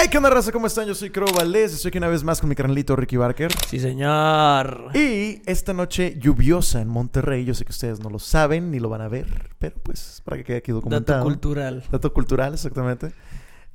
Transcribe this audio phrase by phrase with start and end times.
[0.00, 0.52] Hey, ¿qué onda, raza?
[0.52, 0.86] ¿Cómo están?
[0.86, 1.74] Yo soy Crow Valdés.
[1.74, 3.50] Estoy aquí una vez más con mi carnalito Ricky Barker.
[3.66, 4.92] Sí, señor.
[4.94, 7.44] Y esta noche lluviosa en Monterrey.
[7.44, 10.36] Yo sé que ustedes no lo saben ni lo van a ver, pero pues para
[10.36, 11.18] que quede aquí documentado.
[11.18, 11.82] Dato cultural.
[11.90, 13.12] Dato cultural, exactamente.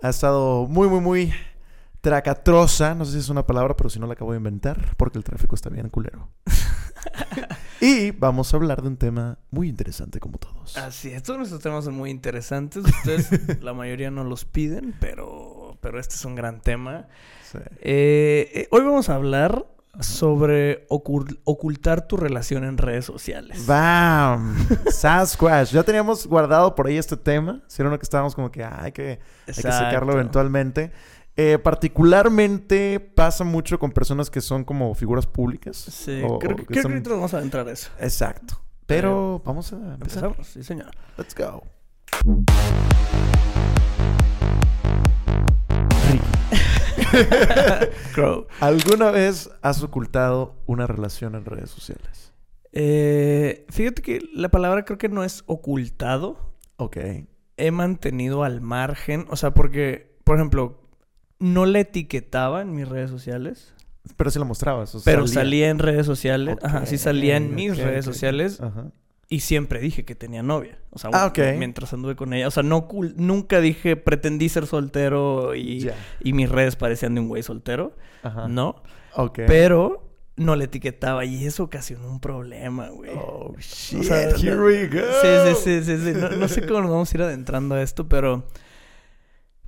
[0.01, 1.33] Ha estado muy, muy, muy
[1.99, 2.95] tracatrosa.
[2.95, 5.25] No sé si es una palabra, pero si no la acabo de inventar, porque el
[5.25, 6.29] tráfico está bien culero.
[7.83, 10.77] y vamos a hablar de un tema muy interesante, como todos.
[10.77, 12.83] Así es, todos nuestros temas son muy interesantes.
[12.85, 13.29] Ustedes,
[13.61, 17.07] la mayoría no los piden, pero, pero este es un gran tema.
[17.51, 17.57] Sí.
[17.81, 19.65] Eh, eh, hoy vamos a hablar
[19.99, 23.67] sobre ocul- ocultar tu relación en redes sociales.
[23.67, 24.55] ¡Bam!
[24.91, 25.71] Sasquatch.
[25.71, 27.61] Ya teníamos guardado por ahí este tema.
[27.67, 30.91] Si era uno que estábamos como que ah, hay que, hay que sacarlo eventualmente.
[31.35, 35.75] Eh, particularmente pasa mucho con personas que son como figuras públicas.
[35.77, 37.89] Sí, o- creo, que- que creo son- que ahorita nos vamos a adentrar a eso.
[37.99, 38.59] Exacto.
[38.85, 40.25] Pero vamos a empezar.
[40.25, 40.91] Empezamos, sí, señor.
[41.17, 41.63] Let's go.
[48.13, 48.47] Crow.
[48.59, 52.33] ¿Alguna vez has ocultado una relación en redes sociales?
[52.71, 56.53] Eh, fíjate que la palabra creo que no es ocultado.
[56.77, 56.97] Ok.
[57.55, 60.82] he mantenido al margen, o sea, porque, por ejemplo,
[61.43, 63.73] no la etiquetaba en mis redes sociales,
[64.15, 64.95] Pero sí la mostrabas.
[64.95, 68.91] o sea, pero salía en redes sociales, ajá, sí salía en mis redes sociales Ajá.
[69.27, 72.63] y siempre dije que tenía novia, o sea, Ah, mientras anduve con ella, o sea,
[72.63, 75.89] no nunca dije pretendí ser soltero y,
[76.23, 78.47] mis redes parecían de un güey soltero, Ajá.
[78.47, 78.81] no,
[79.13, 79.39] Ok.
[79.45, 83.11] pero no le etiquetaba y eso ocasionó un problema, güey.
[83.15, 83.99] Oh, shit.
[83.99, 85.01] O sea, Here we go.
[85.21, 86.19] Sí, sí, sí, sí, sí.
[86.19, 88.47] No, no sé cómo nos vamos a ir adentrando a esto, pero...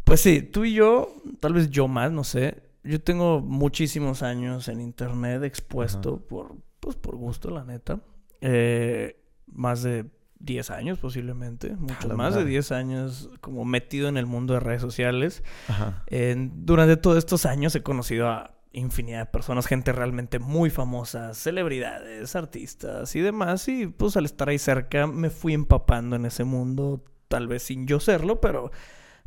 [0.05, 2.63] Pues sí, tú y yo, tal vez yo más, no sé.
[2.83, 7.99] Yo tengo muchísimos años en internet expuesto por, pues, por gusto, la neta.
[8.41, 10.05] Eh, más de
[10.39, 12.45] 10 años posiblemente, mucho más de madre.
[12.45, 15.43] 10 años como metido en el mundo de redes sociales.
[15.67, 16.05] Ajá.
[16.53, 22.35] Durante todos estos años he conocido a infinidad de personas, gente realmente muy famosa, celebridades,
[22.35, 23.67] artistas y demás.
[23.67, 27.87] Y pues al estar ahí cerca me fui empapando en ese mundo, tal vez sin
[27.87, 28.71] yo serlo, pero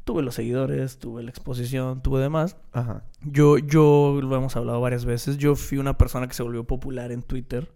[0.09, 2.57] tuve los seguidores, tuve la exposición, tuve demás.
[2.73, 3.05] Ajá.
[3.21, 7.13] Yo, yo, lo hemos hablado varias veces, yo fui una persona que se volvió popular
[7.13, 7.71] en Twitter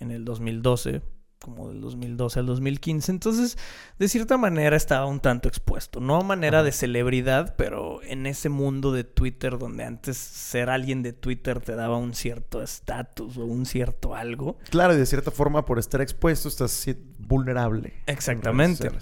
[0.00, 1.00] en el 2012,
[1.38, 3.12] como del 2012 al 2015.
[3.12, 3.56] Entonces,
[4.00, 6.00] de cierta manera estaba un tanto expuesto.
[6.00, 6.64] No a manera Ajá.
[6.64, 11.76] de celebridad, pero en ese mundo de Twitter donde antes ser alguien de Twitter te
[11.76, 14.58] daba un cierto estatus o un cierto algo.
[14.70, 16.84] Claro, y de cierta forma, por estar expuesto, estás
[17.16, 17.92] vulnerable.
[18.06, 18.88] Exactamente.
[18.88, 18.94] En.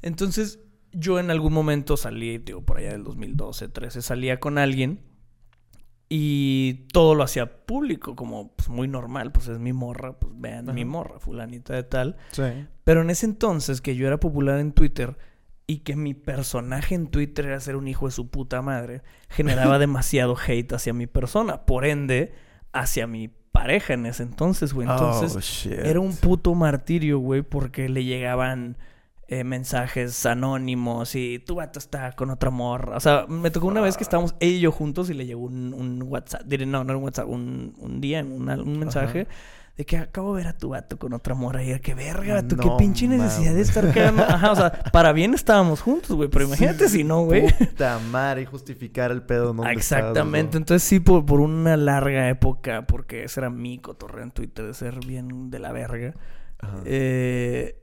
[0.00, 0.58] Entonces,
[0.94, 5.00] yo en algún momento salí, digo, por allá del 2012, 13, salía con alguien
[6.08, 10.72] y todo lo hacía público, como pues, muy normal, pues es mi morra, pues vean
[10.74, 12.16] mi morra, fulanita de tal.
[12.30, 12.66] Sí.
[12.84, 15.16] Pero en ese entonces que yo era popular en Twitter
[15.66, 19.78] y que mi personaje en Twitter era ser un hijo de su puta madre, generaba
[19.80, 22.34] demasiado hate hacia mi persona, por ende,
[22.72, 24.88] hacia mi pareja en ese entonces, güey.
[24.88, 25.72] Entonces, oh, shit.
[25.72, 28.76] era un puto martirio, güey, porque le llegaban
[29.28, 32.96] eh, mensajes anónimos y tu vato está con otra morra.
[32.96, 35.42] O sea, me tocó una vez que estábamos ella y yo juntos y le llegó
[35.42, 39.26] un, un WhatsApp, diré, no, no era un WhatsApp, un, un día, una- un mensaje.
[39.76, 42.34] De que acabo de ver a tu vato con otra morra y era que verga,
[42.34, 44.22] vato, qué No pinche necesidad de estar cagando.
[44.22, 47.52] Ajá, o sea, para bien estábamos juntos, güey, pero imagínate si no, güey.
[47.52, 49.46] Puta madre, y justificar el pedo.
[49.52, 50.46] donde Exactamente.
[50.58, 54.64] estás, Entonces sí, por, por una larga época, porque ese era mi cotorreo en Twitter
[54.64, 56.14] de ser bien de la verga,
[56.62, 56.68] ¿no?
[56.68, 56.78] Ajá.
[56.84, 57.80] eh,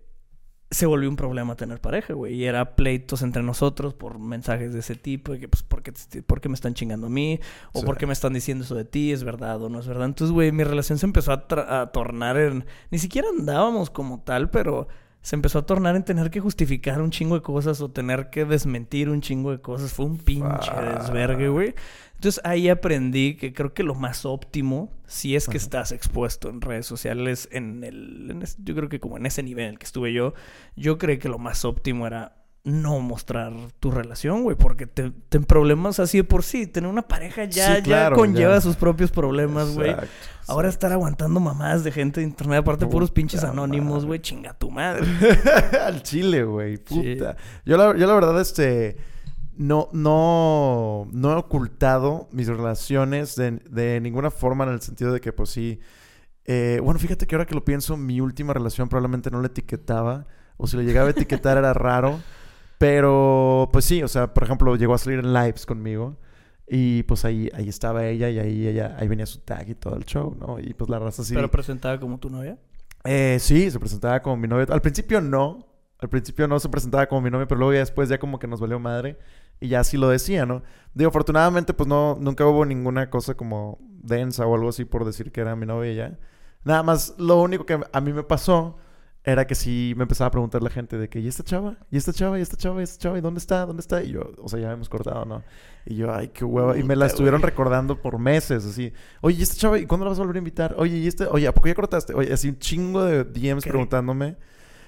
[0.72, 2.34] se volvió un problema tener pareja, güey.
[2.36, 5.92] Y era pleitos entre nosotros por mensajes de ese tipo, de que pues, ¿por qué,
[5.92, 7.40] te- por qué me están chingando a mí?
[7.74, 7.86] O Sí.
[7.86, 9.12] ¿por qué me están diciendo eso de ti?
[9.12, 10.06] ¿Es verdad o no es verdad?
[10.06, 12.66] Entonces, güey, mi relación se empezó a, a tornar en...
[12.90, 14.88] Ni siquiera andábamos como tal, pero
[15.22, 18.46] se empezó a tornar en tener que justificar un chingo de cosas o tener que
[18.46, 19.94] desmentir un chingo de cosas.
[19.94, 21.00] Fue un pinche Fuck.
[21.00, 21.76] desvergue, güey.
[22.16, 25.64] Entonces ahí aprendí que creo que lo más óptimo, si es que Ajá.
[25.64, 29.66] estás expuesto en redes sociales, en el, en yo creo que como en ese nivel
[29.66, 30.34] en el que estuve yo,
[30.76, 35.40] yo creo que lo más óptimo era no mostrar tu relación, güey, porque te, te
[35.40, 36.68] problemas así de por sí.
[36.68, 38.62] Tener una pareja ya, Sí, claro, ya conlleva ya.
[38.62, 39.90] sus propios problemas, güey.
[39.91, 40.09] Exacto,
[40.47, 44.53] Ahora estar aguantando mamadas de gente de internet, aparte puros Puta pinches anónimos, güey, chinga
[44.53, 45.06] tu madre.
[45.85, 46.78] Al chile, güey.
[46.85, 47.16] Sí.
[47.16, 47.35] Puta.
[47.66, 48.97] Yo, la, yo la verdad, este...
[49.58, 55.20] No, no, no he ocultado mis relaciones de, de ninguna forma en el sentido de
[55.22, 55.80] que, pues sí...
[56.46, 60.26] eh, bueno, fíjate que ahora que lo pienso, mi última relación probablemente no la etiquetaba.
[60.58, 62.20] O si lo llegaba a etiquetar era raro.
[62.82, 66.18] Pero, pues sí, o sea, por ejemplo, llegó a salir en lives conmigo.
[66.68, 69.96] Y pues ahí, ahí estaba ella y ahí ella, ahí venía su tag y todo
[69.96, 70.58] el show, ¿no?
[70.58, 71.36] Y pues la raza sí.
[71.36, 72.58] Pero presentada como tu novia.
[73.04, 74.66] Eh, sí, se presentaba como mi novia.
[74.72, 75.68] Al principio no.
[76.00, 78.48] Al principio no se presentaba como mi novia, pero luego ya después ya como que
[78.48, 79.20] nos valió madre.
[79.60, 80.64] Y ya así lo decía, ¿no?
[80.96, 85.32] Digo, afortunadamente, pues no, nunca hubo ninguna cosa como densa o algo así por decir
[85.32, 86.20] que era mi novia ya.
[86.64, 88.78] Nada más, lo único que a mí me pasó
[89.23, 91.78] era que sí me empezaba a preguntar la gente de que, ¿y esta chava?
[91.91, 92.40] ¿Y esta chava?
[92.40, 92.82] ¿Y esta chava?
[92.82, 93.18] ¿Y esta chava?
[93.20, 93.66] ¿Y dónde está?
[93.66, 94.02] ¿Dónde está?
[94.02, 95.44] Y yo, o sea, ya hemos cortado, ¿no?
[95.85, 96.78] Y yo, ay, qué hueva.
[96.78, 98.91] Y me la estuvieron recordando por meses, así.
[99.22, 99.78] Oye, ¿y esta chava?
[99.78, 100.76] ¿Y cuándo la vas a volver a invitar?
[100.78, 101.26] Oye, ¿y este?
[101.26, 102.16] Oye, ¿a poco ya cortaste?
[102.16, 103.70] Oye, así un chingo de DMs ¿Qué?
[103.70, 104.38] preguntándome.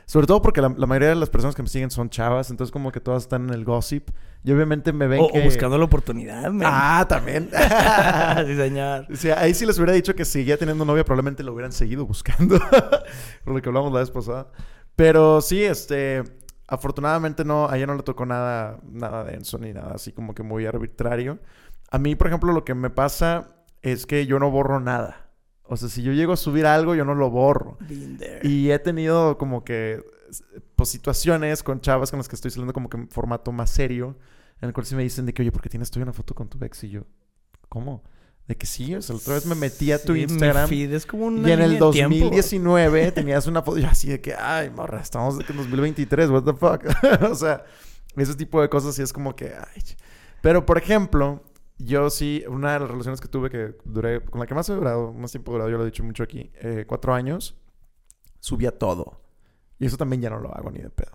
[0.05, 2.71] Sobre todo porque la, la mayoría de las personas que me siguen son chavas, entonces
[2.71, 4.09] como que todas están en el gossip.
[4.43, 5.39] Y obviamente me ven O, que...
[5.39, 6.63] o buscando la oportunidad, man.
[6.65, 7.49] Ah, también.
[8.45, 9.07] sí, señor.
[9.11, 12.05] O sea, ahí sí les hubiera dicho que seguía teniendo novia, probablemente lo hubieran seguido
[12.05, 12.59] buscando.
[13.45, 14.47] Por lo que hablamos la vez pasada.
[14.95, 16.23] Pero sí, este.
[16.67, 20.43] Afortunadamente no, a ella no le tocó nada, nada denso ni nada así como que
[20.43, 21.39] muy arbitrario.
[21.91, 23.51] A mí, por ejemplo, lo que me pasa
[23.81, 25.22] es que yo no borro nada.
[25.65, 27.77] O sea, si yo llego a subir algo, yo no lo borro.
[28.43, 30.03] Y he tenido como que
[30.75, 34.17] pues, situaciones con chavas con las que estoy saliendo como que en formato más serio,
[34.61, 36.35] en el cual sí me dicen de que, oye, ¿por qué tienes tú una foto
[36.35, 36.83] con tu ex?
[36.83, 37.03] Y yo,
[37.69, 38.03] ¿cómo?
[38.47, 40.67] De que sí, o sea, la otra vez me metí a tu Sí, mi Instagram
[40.67, 42.15] feed es como una y en el línea de tiempo.
[42.25, 46.53] 2019 tenías una foto yo así de que, ay, morra, estamos en 2023, what the
[46.53, 46.83] fuck.
[47.31, 47.63] o sea,
[48.17, 49.81] ese tipo de cosas sí es como que, ay.
[50.41, 51.41] Pero, por ejemplo,
[51.83, 54.73] yo sí, una de las relaciones que tuve que duré, con la que más he
[54.73, 57.55] durado, más tiempo he durado, yo lo he dicho mucho aquí, eh, cuatro años,
[58.39, 59.21] subía todo.
[59.79, 61.11] Y eso también ya no lo hago ni de pedo.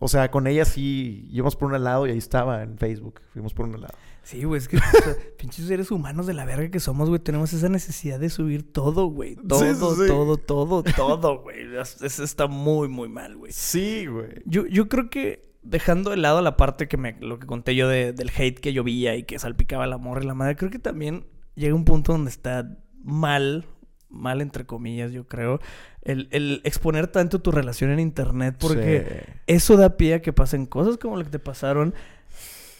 [0.00, 3.20] O sea, con ella sí íbamos por un helado y ahí estaba en Facebook.
[3.32, 3.94] Fuimos por un helado.
[4.22, 7.20] Sí, güey, es que o sea, pinches seres humanos de la verga que somos, güey,
[7.20, 9.36] tenemos esa necesidad de subir todo, güey.
[9.36, 10.08] Todo, Sí, sí.
[10.08, 11.76] todo, todo, todo, güey.
[11.76, 13.52] Es- Eso está muy, muy mal, güey.
[13.52, 14.42] Sí, güey.
[14.44, 17.88] Yo, yo creo que dejando de lado la parte que me, lo que conté yo
[17.88, 20.78] de- del hate que llovía y que salpicaba el amor y la madre, creo que
[20.78, 23.64] también llega un punto donde está mal,
[24.08, 25.60] mal entre comillas, yo creo,
[26.02, 29.32] el, el exponer tanto tu relación en internet porque Sí.
[29.46, 31.94] eso da pie a que pasen cosas como lo que te pasaron.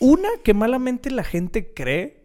[0.00, 2.24] Una, que malamente la gente cree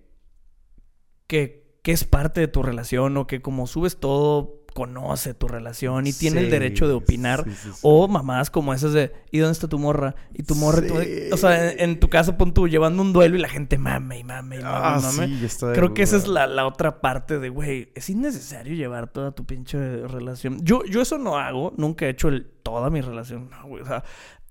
[1.28, 6.08] que, que es parte de tu relación o que como subes todo, conoce tu relación
[6.08, 7.44] y tiene el derecho de opinar.
[7.44, 7.80] sí, sí, sí.
[7.82, 10.16] O mamadas como esas de, ¿y dónde está tu morra?
[10.34, 11.30] Y tu morra, Sí.
[11.34, 14.20] o sea, en, en tu caso pon tú llevando un duelo y la gente mame
[14.20, 15.46] y mame y mame Ah, mame.
[15.46, 19.32] está Creo que esa es la, la otra parte de, güey, es innecesario llevar toda
[19.34, 20.64] tu pinche relación.
[20.64, 23.84] Yo, yo eso no hago, nunca he hecho el, toda mi relación, no, güey.
[23.84, 24.04] O sea,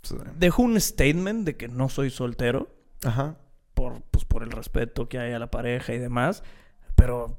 [0.03, 0.15] Sí.
[0.37, 2.69] dejo un statement de que no soy soltero
[3.05, 3.37] Ajá.
[3.75, 6.45] por, pues, por el respeto que hay a la pareja y demás,
[6.95, 7.37] pero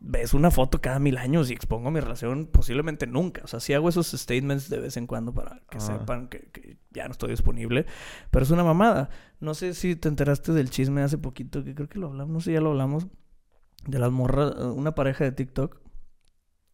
[0.00, 3.42] ves una foto cada mil años y expongo mi relación posiblemente nunca.
[3.44, 5.80] O sea, sí hago esos statements de vez en cuando para que Ah.
[5.80, 7.86] sepan que, que ya no estoy disponible,
[8.30, 9.10] pero es una mamada.
[9.40, 12.40] No sé si te enteraste del chisme hace poquito, que creo que lo hablamos, no
[12.40, 13.06] sé si ya lo hablamos,
[13.86, 15.80] de las morras, una pareja de TikTok.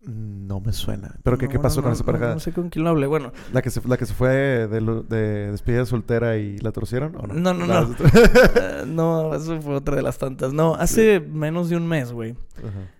[0.02, 1.16] No me suena.
[1.24, 2.34] ¿Pero qué, No, qué pasó no, con no, esa pareja?
[2.34, 3.06] No, sé con quién lo hablé.
[3.08, 4.28] Bueno, ¿La que se, la que se fue
[4.68, 7.16] de, despedida soltera y la torcieron?
[7.16, 7.34] ¿o no?
[7.34, 7.96] No, no, Ah, no.
[8.60, 10.52] eh, no, eso fue otra de las tantas.
[10.52, 12.36] No, hace menos de un mes, güey.
[12.58, 12.92] Ajá.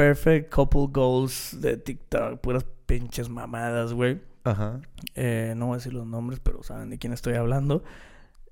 [0.00, 4.18] Perfect couple goals de TikTok, puras pinches mamadas, güey.
[4.44, 4.80] Ajá.
[5.14, 7.82] Eh, no voy a decir los nombres, pero saben de quién estoy hablando.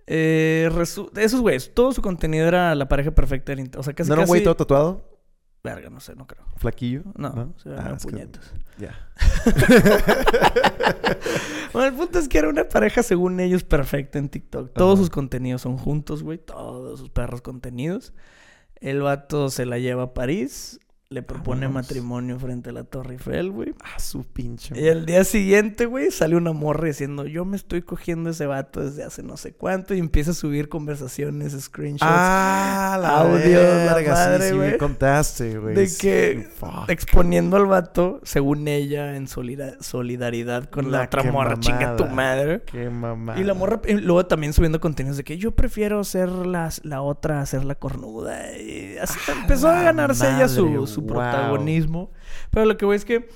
[0.07, 0.69] Eh,
[1.17, 3.55] esos güeyes, todo su contenido era la pareja perfecta.
[3.79, 5.09] O sea, casi ¿No era un güey todo tatuado?
[5.65, 6.45] Verga, no sé, no creo.
[6.59, 7.03] ¿Flaquillo?
[7.17, 8.53] No, se veían Ah, es que- puñetas.
[8.77, 8.95] Ya.
[11.73, 14.73] Bueno, el punto es que era una pareja, según ellos, perfecta en TikTok.
[14.75, 15.01] Todos Ajá.
[15.01, 16.39] sus contenidos son juntos, güey.
[16.39, 18.13] Todos sus perros contenidos.
[18.81, 20.81] El vato se la lleva a París.
[21.11, 21.85] Le propone Vámonos.
[21.89, 23.73] matrimonio frente a la Torre Eiffel, güey.
[23.83, 24.79] Ah, su pinche.
[24.79, 28.85] Y al día siguiente, güey, sale una morra diciendo, yo me estoy cogiendo ese vato
[28.85, 29.95] desde hace no sé cuánto.
[29.95, 32.03] Y empieza a subir conversaciones, screenshots.
[32.07, 33.43] Ah, la audios,
[33.87, 35.75] la verga, sí, madre, sí, me contaste, güey.
[35.77, 36.91] De que fuck.
[36.91, 42.05] exponiendo al vato, según ella, en solida- solidaridad con la, La otra morra, chinga tu
[42.05, 42.37] mamada.
[42.37, 42.63] madre.
[42.67, 43.39] Qué mamá.
[43.41, 47.01] Y la morra, y luego también subiendo contenidos de que yo prefiero ser la, la
[47.01, 48.59] otra, ser la cornuda.
[48.59, 51.15] Y así Ah, empezó a la ganarse ella su, su wow.
[51.15, 52.11] protagonismo.
[52.51, 53.29] Pero lo que voy es que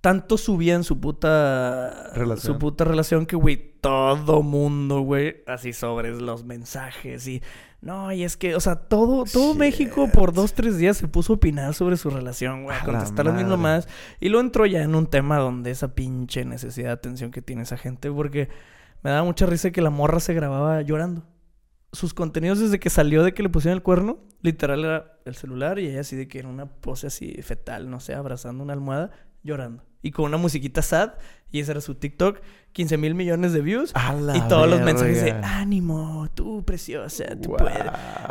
[0.00, 2.54] tanto subían su puta Relación.
[2.54, 7.42] su puta relación que, güey, todo mundo, güey, así sobre los mensajes y
[7.80, 9.58] no, y es que, o sea, todo, todo Shit.
[9.58, 13.26] México por dos, tres días se puso a opinar sobre su relación, güey, a contestar
[13.26, 13.76] las mismas madre.
[13.86, 13.88] más.
[14.18, 17.62] Y luego entró ya en un tema donde esa pinche necesidad de atención que tiene
[17.62, 18.48] esa gente, porque
[19.02, 21.22] me daba mucha risa que la morra se grababa llorando.
[21.92, 25.78] Sus contenidos desde que salió de que le pusieron el cuerno, literal era el celular
[25.78, 29.10] y ella así de que en una pose así fetal, no sé, abrazando una almohada,
[29.42, 29.84] llorando.
[30.02, 31.14] Y con una musiquita sad,
[31.50, 32.40] y ese era su TikTok,
[32.72, 33.90] 15 mil millones de views.
[33.94, 37.58] A la y todos los mensajes de ánimo, tú preciosa, tú Wow.
[37.58, 37.82] puedes.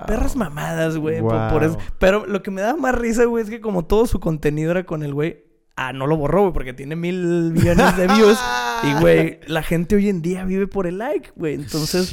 [0.05, 1.19] Perras mamadas, güey.
[1.19, 1.77] Wow.
[1.99, 4.85] Pero lo que me daba más risa, güey, es que como todo su contenido era
[4.85, 5.43] con el güey,
[5.79, 8.39] Ah, no lo borró, güey, porque tiene mil millones de views.
[8.81, 11.53] y, güey, la gente hoy en día vive por el like, güey.
[11.53, 12.11] Entonces,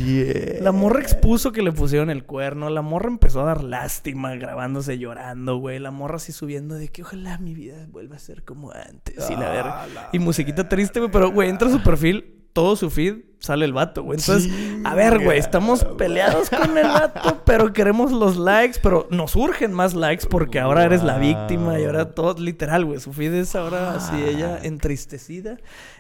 [0.61, 2.69] la morra expuso que le pusieron el cuerno.
[2.69, 5.79] La morra empezó a dar lástima grabándose llorando, güey.
[5.79, 9.31] La morra así subiendo de que ojalá mi vida vuelva a ser como antes.
[9.31, 9.87] y la verga.
[10.13, 11.11] Y musiquita triste, güey.
[11.11, 14.19] Pero, güey, entra a su perfil todo su feed sale el vato, güey.
[14.19, 14.51] Entonces,
[14.85, 19.73] a ver, güey, estamos peleados con el vato, pero queremos los likes, pero nos urgen
[19.73, 23.01] más likes porque ahora eres la víctima y ahora todo, literal, güey.
[23.01, 25.59] Su feed es ahora así, ella entristecida,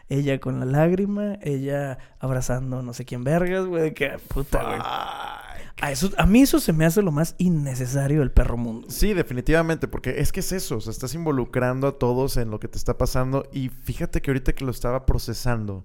[0.08, 4.78] ella con la lágrima, ella abrazando no sé quién vergas, güey, que puta, güey.
[4.80, 8.87] A, eso, a mí eso se me hace lo más innecesario del perro mundo.
[8.90, 12.61] Sí, definitivamente, porque es que es eso, o sea, estás involucrando a todos en lo
[12.61, 15.84] que te está pasando y fíjate que ahorita que lo estaba procesando,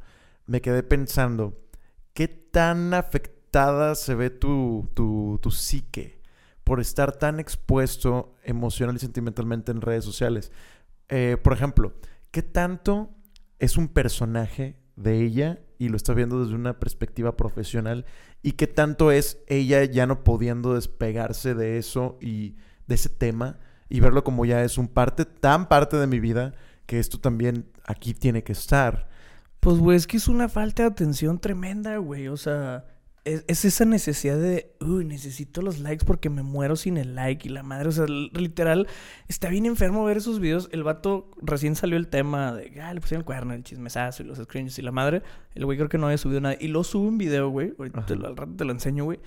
[0.49, 1.55] me quedé pensando,
[2.13, 6.23] ¿qué tan afectada se ve tu, tu, tu psique
[6.63, 10.51] por estar tan expuesto emocional y sentimentalmente en redes sociales?
[11.07, 11.93] Eh, por ejemplo,
[12.31, 13.11] ¿qué tanto
[13.59, 18.05] es un personaje de ella y lo está viendo desde una perspectiva profesional
[18.41, 22.55] y qué tanto es ella ya no pudiendo despegarse de eso y
[22.87, 26.55] de ese tema y verlo como ya es un parte tan parte de mi vida
[26.87, 29.08] que esto también aquí tiene que estar.
[29.59, 32.27] Pues, güey, es que es una falta de atención tremenda, güey.
[32.29, 32.85] O sea,
[33.25, 37.51] es, esa necesidad de, uy, necesito los likes porque me muero sin el like y
[37.51, 37.89] la madre.
[37.89, 38.87] O sea, literal,
[39.27, 40.69] está bien enfermo ver esos videos.
[40.71, 44.25] El vato recién salió el tema de, ah, le pusieron el cuerno, el chismesazo y
[44.25, 45.21] los screens y la madre.
[45.55, 46.55] El güey creo que no había subido nada.
[46.59, 47.73] Y lo sube un video, güey.
[47.77, 49.19] al rato te lo enseño, güey.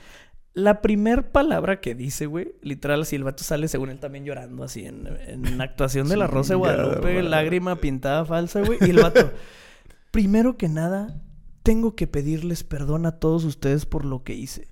[0.55, 4.65] La primer palabra que dice, güey, literal, así el vato sale según él también llorando,
[4.65, 8.79] así en, en actuación de la Rosa de Guadalupe, lágrima pintada falsa, güey.
[8.83, 9.31] Y el vato.
[10.13, 11.23] Primero que nada,
[11.63, 14.69] tengo que pedirles perdón a todos ustedes por lo que hice.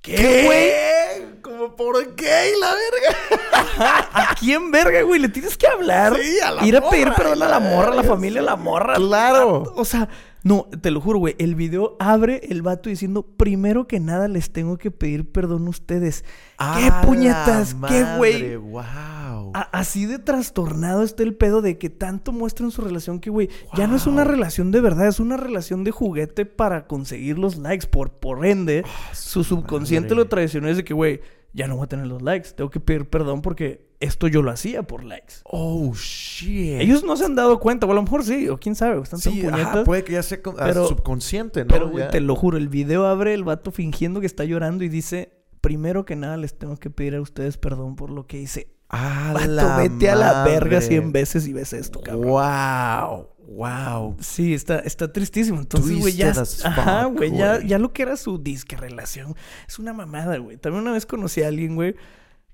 [0.00, 1.40] ¿Qué, güey?
[1.42, 2.52] ¿Cómo por qué?
[2.54, 4.08] ¿Y la verga?
[4.14, 5.20] ¿A quién verga, güey?
[5.20, 6.16] Le tienes que hablar.
[6.16, 8.54] Sí, a la Ir a pedir perdón a la morra, a la familia, a la
[8.54, 8.94] morra.
[8.94, 9.72] Claro.
[9.74, 10.08] O sea,
[10.46, 11.34] no, te lo juro, güey.
[11.38, 15.70] El video abre el vato diciendo: Primero que nada, les tengo que pedir perdón a
[15.70, 16.24] ustedes.
[16.56, 17.74] ¡Qué puñetas!
[17.88, 18.54] ¡Qué güey!
[18.54, 19.50] ¡Wow!
[19.72, 23.88] así de trastornado está el pedo de que tanto muestran su relación que, güey, ya
[23.88, 27.88] no es una relación de verdad, es una relación de juguete para conseguir los likes.
[27.88, 31.22] Por, por ende, ah, su subconsciente lo traicionó es de que, güey,
[31.56, 32.50] ya no voy a tener los likes.
[32.50, 35.36] Tengo que pedir perdón porque esto yo lo hacía por likes.
[35.44, 36.80] Oh, shit.
[36.80, 39.18] Ellos no se han dado cuenta, o a lo mejor sí, o quién sabe, están
[39.18, 39.84] sí, puñetas.
[39.86, 41.68] puede que ya sea ah, subconsciente, ¿no?
[41.68, 44.90] Pero, güey, te lo juro, el video abre el vato fingiendo que está llorando y
[44.90, 45.32] dice:
[45.62, 48.76] Primero que nada, les tengo que pedir a ustedes perdón por lo que hice.
[48.90, 52.28] Ah, vato, vete a la verga cien veces y ves esto, cabrón.
[52.28, 53.28] Wow.
[53.46, 54.16] Wow.
[54.20, 55.60] Sí, está, está tristísimo.
[55.60, 56.32] Entonces, güey, ya.
[56.64, 57.36] Ajá, güey.
[57.36, 59.34] Ya, ya lo que era su disque relación.
[59.68, 60.56] Es una mamada, güey.
[60.56, 61.94] También una vez conocí a alguien, güey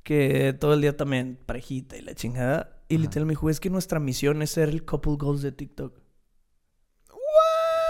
[0.02, 2.76] que todo el día también parejita y la chingada.
[2.88, 5.98] Y literal me dijo, es que nuestra misión es ser el couple goals de TikTok.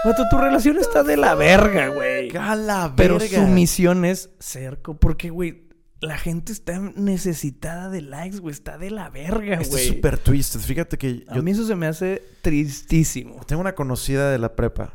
[0.05, 0.15] What?
[0.29, 2.35] tu relación está de la verga, güey.
[2.35, 2.95] A la verga.
[2.95, 4.79] Pero su misión es ser...
[4.79, 5.69] Porque, güey,
[6.03, 8.53] la gente está necesitada de likes, güey.
[8.53, 9.61] Está de la verga, güey.
[9.61, 10.59] Está súper twisted.
[10.59, 11.25] Fíjate que...
[11.27, 13.41] A mí eso se me hace tristísimo.
[13.45, 14.93] Tengo una conocida de la prepa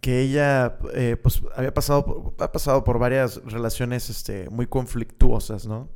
[0.00, 5.90] que ella, eh, pues, había pasado, ha pasado por varias relaciones, este, muy conflictuosas, ¿no?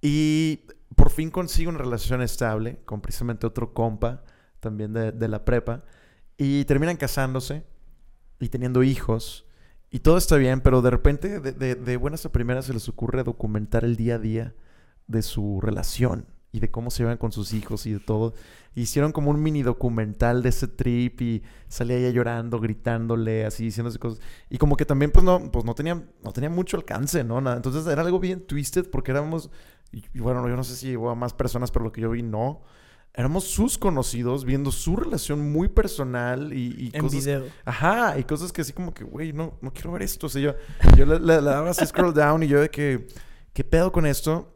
[0.00, 0.60] Y
[0.96, 4.22] por fin consigo una relación estable con precisamente otro compa,
[4.60, 5.84] también de, la prepa.
[6.36, 7.64] Y terminan casándose
[8.40, 9.46] y teniendo hijos.
[9.90, 13.24] Y todo está bien, pero de repente, de, de, buenas a primeras, se les ocurre
[13.24, 14.54] documentar el día a día
[15.06, 18.34] de su relación y de cómo se llevan con sus hijos y de todo.
[18.74, 23.98] Hicieron como un mini documental de ese trip y salía ella llorando, gritándole, así, diciéndose
[23.98, 24.20] cosas.
[24.50, 27.40] Y como que también, pues no, pues no tenía, no tenía mucho alcance, ¿no?
[27.40, 27.56] Nada.
[27.56, 29.50] Entonces era algo bien twisted porque éramos
[29.92, 32.22] y, bueno, yo no sé si llegó a más personas, pero lo que yo vi
[32.22, 32.62] no.
[33.18, 37.46] Éramos sus conocidos viendo su relación muy personal y, en video.
[37.64, 40.28] Ajá, y cosas que así como que, güey, no, no quiero ver esto.
[40.28, 40.54] O sea, yo,
[40.96, 43.08] yo le, daba así scroll down y yo de que,
[43.52, 44.54] ¿qué pedo con esto?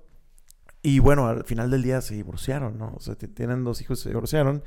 [0.81, 2.95] Y bueno, al final del día se divorciaron, ¿no?
[2.95, 4.62] O sea, tienen dos hijos, se divorciaron.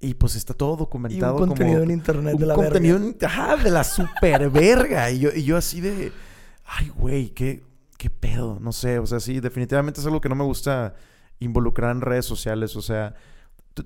[0.00, 1.38] Y pues está todo documentado.
[1.38, 5.10] Y un contenido en internet de la contenido ajá, de la super verga.
[5.10, 6.10] y, yo, y yo así de,
[6.64, 7.62] ay, güey, qué,
[7.98, 8.58] ¿qué pedo?
[8.62, 10.94] No sé, o sea, sí, definitivamente es algo que no me gusta
[11.38, 13.14] involucrar en redes sociales, o sea,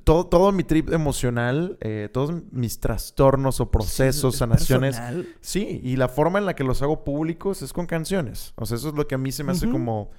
[0.05, 5.01] todo, todo mi trip emocional, eh, todos mis trastornos o procesos, sanaciones.
[5.41, 8.53] Sí, y la forma en la que los hago públicos es con canciones.
[8.57, 10.11] O sea, eso es lo que a mí se me hace como,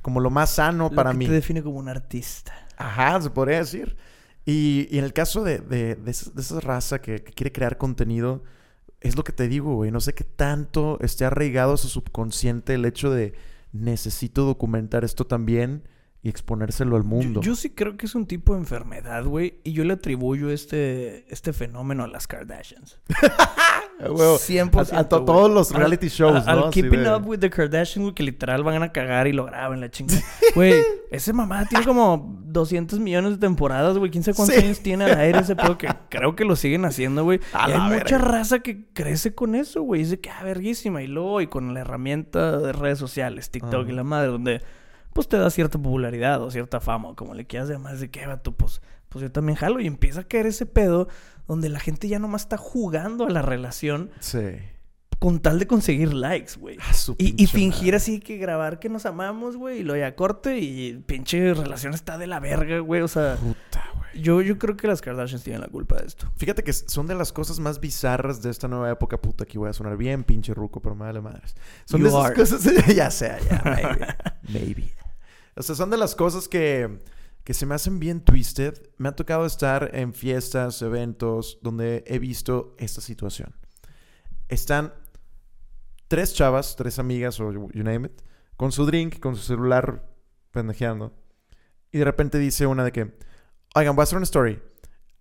[0.00, 1.26] como lo más sano para mí.
[1.26, 2.52] Te define como un artista.
[2.76, 3.96] Ajá, se podría decir.
[4.44, 8.44] Y, en el caso de, de, de, esa, raza que, que, quiere crear contenido,
[9.00, 9.90] es lo que te digo, güey.
[9.90, 13.34] No sé qué tanto esté arraigado a su subconsciente el hecho de
[13.72, 15.82] necesito documentar esto también
[16.26, 17.40] y exponérselo al mundo.
[17.40, 19.60] Yo, yo sí creo que es un tipo de enfermedad, güey.
[19.62, 22.98] Y yo le atribuyo este, este fenómeno a las Kardashians.
[24.00, 24.36] Huevo.
[24.36, 24.92] 100%.
[24.92, 25.26] A, a to- güey.
[25.26, 26.62] todos los Al- reality shows, a- ¿no?
[26.64, 29.32] Al Así Keeping de- Up with the Kardashians, güey, que literal van a cagar y
[29.32, 30.20] lo graban la chingada.
[30.56, 30.74] Güey,
[31.12, 34.10] ese mamá tiene como 200 millones de temporadas, güey.
[34.10, 34.64] Quién sabe cuántos Sí.
[34.64, 37.38] años tiene al aire ese pedo que creo que lo siguen haciendo, güey.
[37.52, 40.02] Hay mucha raza que crece con eso, güey.
[40.02, 41.02] Dice que, ah, verguísima.
[41.02, 44.62] Y luego, y con la herramienta de redes sociales, TikTok y la madre, donde
[45.16, 48.24] pues te da cierta popularidad o cierta fama, o como le quieras llamar, de que,
[48.42, 49.80] tú, pues, pues yo también jalo.
[49.80, 51.08] Y empieza a caer ese pedo
[51.48, 54.38] donde la gente ya nomás está jugando a la relación Sí.
[55.18, 56.76] con tal de conseguir likes, güey.
[56.80, 57.96] Ah, Y, fingir madre.
[57.96, 62.18] así que grabar que nos amamos, güey, y lo ya corte y pinche relación está
[62.18, 63.00] de la verga, güey.
[63.00, 64.22] O sea, Puta, güey.
[64.22, 66.30] yo, yo creo que las Kardashians tienen la culpa de esto.
[66.36, 69.16] Fíjate que son de las cosas más bizarras de esta nueva época.
[69.16, 71.54] Puta, aquí voy a sonar bien pinche ruco, pero vale madres.
[71.86, 72.34] Son de You esas are.
[72.36, 72.86] cosas...
[72.94, 74.06] ya sea, ya, maybe.
[74.52, 74.92] maybe.
[75.56, 76.98] O sea, son de las cosas que,
[77.44, 78.90] que se me hacen bien twisted.
[78.98, 83.54] Me ha tocado estar en fiestas, eventos, donde he visto esta situación.
[84.48, 84.92] Están
[86.08, 88.22] tres chavas, tres amigas o you name it,
[88.56, 90.08] con su drink, con su celular
[90.50, 91.14] pendejeando.
[91.90, 93.18] Y de repente dice una de que,
[93.74, 94.60] oigan, voy a hacer una story.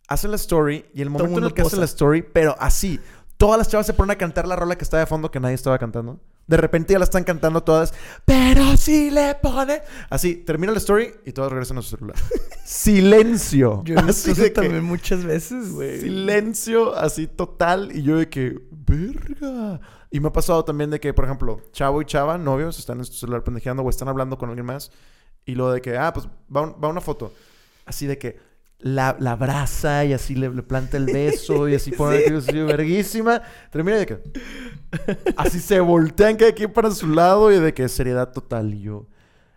[0.07, 1.79] Hacen la story y el Todo el momento en el que hacen posa.
[1.79, 2.99] la story, pero así,
[3.37, 5.55] todas las chavas se ponen a cantar la rola que estaba de fondo que nadie
[5.55, 6.19] estaba cantando.
[6.47, 9.81] De repente ya la están cantando todas, pero si le pone.
[10.09, 12.15] Así, termina la story y todas regresan a su celular.
[12.65, 13.81] Silencio.
[13.83, 15.99] Yo Así de que- también muchas veces, güey.
[16.01, 17.89] Silencio así total.
[17.95, 19.79] Y yo de que, verga.
[20.11, 23.05] Y me ha pasado también de que, por ejemplo, chavo y chava, novios, están en
[23.05, 24.91] su celular pendejeando o están hablando con alguien más.
[25.45, 27.33] Y lo de que, ah, pues va, un- va una foto.
[27.85, 28.37] Así de que
[28.79, 32.51] la, la abraza y así le, le planta el beso y así pone que así,
[32.51, 33.41] verguísima.
[33.72, 34.20] Termina de que
[35.38, 38.74] así se voltean cada quien para su lado y de que seriedad total.
[38.74, 39.08] Y yo,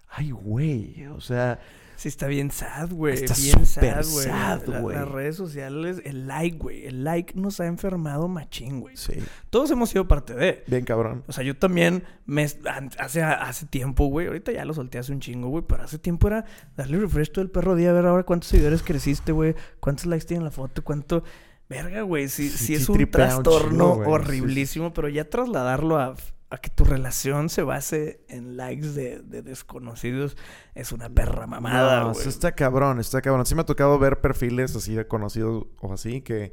[0.09, 1.59] ay, güey, o sea,
[1.99, 3.15] Sí, está bien sad, güey.
[3.15, 4.25] Está bien súper sad, güey.
[4.25, 4.81] sad, La-.
[4.81, 6.87] Las redes sociales, el like, güey.
[6.87, 8.97] El like nos ha enfermado machín, güey.
[8.97, 9.15] sí,
[9.51, 10.63] Todos hemos sido parte de.
[10.69, 11.25] bien cabrón.
[11.27, 14.29] O sea, yo también me hace, hace tiempo, güey.
[14.29, 15.65] Ahorita ya lo solté hace un chingo, güey.
[15.67, 16.45] Pero hace tiempo era
[16.77, 19.57] darle refresh todo el perro día, a ver ahora cuántos seguidores creciste, güey.
[19.81, 21.25] Cuántos likes tiene la foto, cuánto.
[21.69, 22.29] Verga, güey.
[22.29, 23.97] Sí, Sí, sí, es un trastorno.
[23.97, 26.15] Sí, horriblísimo, pero ya trasladarlo a,
[26.51, 30.37] a que tu relación se base en likes de, de desconocidos
[30.75, 32.21] es una perra mamada, No, güey.
[32.21, 33.45] eso está cabrón, está cabrón.
[33.45, 36.53] Sí me ha tocado ver perfiles así de conocidos o así que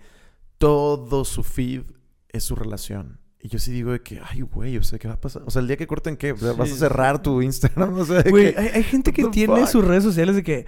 [0.58, 1.84] todo su feed
[2.30, 3.20] es su relación.
[3.40, 5.44] Y yo sí digo de que, ay, güey, o sea, ¿qué va a pasar?
[5.46, 6.32] O sea, el día que corten, ¿qué?
[6.32, 7.94] O sea, ¿Vas a cerrar tu Instagram?
[8.00, 9.68] O sea, Güey, hay, hay gente que tiene fuck?
[9.70, 10.66] sus redes sociales de que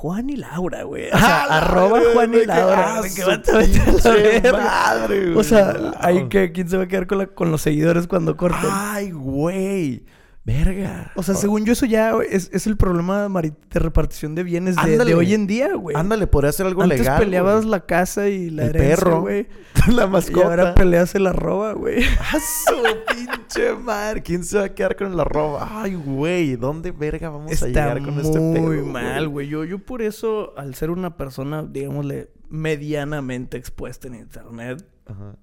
[0.00, 1.10] Juan y Laura, güey.
[1.12, 2.94] O sea, arroba Juan y que, Laura.
[2.96, 5.36] ah, que a la madre, güey.
[5.36, 8.34] O sea, hay que, ¿quién se va a quedar con, la- con los seguidores cuando
[8.34, 8.70] corten?
[8.72, 10.02] Ay, güey.
[10.42, 11.12] Verga.
[11.16, 15.14] o sea, según yo, eso ya es, es el problema de repartición de bienes de,
[15.14, 15.94] hoy en día, güey.
[15.96, 17.20] Ándale, podría hacer algo Antes legal.
[17.20, 17.70] peleabas güey.
[17.70, 19.20] la casa y la El herencia, perro.
[19.20, 19.46] güey.
[19.94, 20.46] la Y mascota.
[20.46, 22.02] ahora peleas el arroba, güey.
[22.04, 24.22] ¡A su pinche madre!
[24.22, 25.68] ¿Quién se va a quedar con la roba?
[25.82, 28.62] Ay, güey, ¿dónde verga vamos a llegar con este pedo?
[28.62, 29.46] muy mal, güey.
[29.46, 35.36] Yo, yo por eso, al ser una persona, digámosle, medianamente expuesta en internet, Ajá.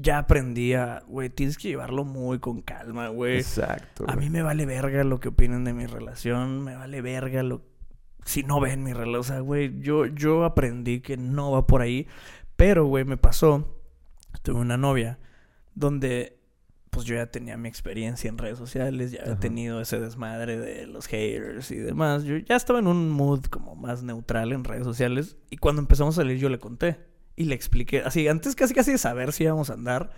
[0.00, 3.38] Ya aprendí a, güey, tienes que llevarlo muy con calma, güey.
[3.38, 4.04] Exacto.
[4.08, 7.62] A mí me vale verga lo que opinen de mi relación, me vale verga lo
[8.24, 11.80] si no ven mi relación, o sea, güey, yo yo aprendí que no va por
[11.80, 12.06] ahí,
[12.56, 13.74] pero güey, me pasó
[14.42, 15.18] tuve una novia
[15.74, 16.38] donde
[16.90, 19.40] pues yo ya tenía mi experiencia en redes sociales, ya había Ajá.
[19.40, 22.24] tenido ese desmadre de los haters y demás.
[22.24, 26.16] Yo ya estaba en un mood como más neutral en redes sociales y cuando empezamos
[26.16, 26.98] a salir yo le conté
[27.38, 30.10] y le expliqué, así antes casi casi de saber si íbamos a andar,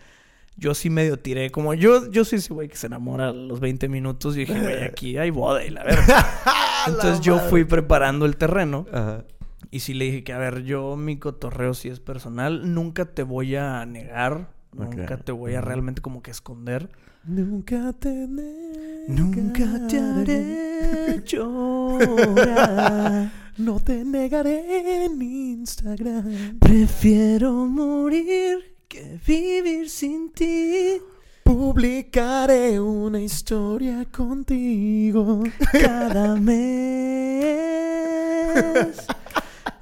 [0.56, 3.60] yo sí medio tiré, como yo, yo soy ese güey que se enamora a los
[3.60, 6.26] 20 minutos y dije, güey, aquí hay boda y la verga.
[6.86, 9.24] Entonces yo fui preparando el terreno Ajá.
[9.70, 13.22] y sí le dije que, a ver, yo mi cotorreo sí es personal, nunca te
[13.22, 16.88] voy a negar, nunca te voy a realmente como que esconder.
[17.24, 19.04] Nunca te negaré.
[19.08, 23.30] Nunca te haré llorar.
[23.60, 26.58] No te negaré en Instagram.
[26.58, 30.96] Prefiero morir que vivir sin ti.
[31.44, 35.42] Publicaré una historia contigo.
[35.72, 36.56] cada mes.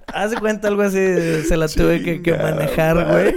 [0.08, 0.98] Haz cuenta algo así,
[1.46, 3.32] se la tuve que, manejar, güey.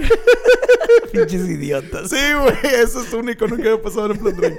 [1.12, 2.10] Pinches idiotas.
[2.10, 4.58] Sí, güey, eso es único, nunca me ha pasado en plan drink.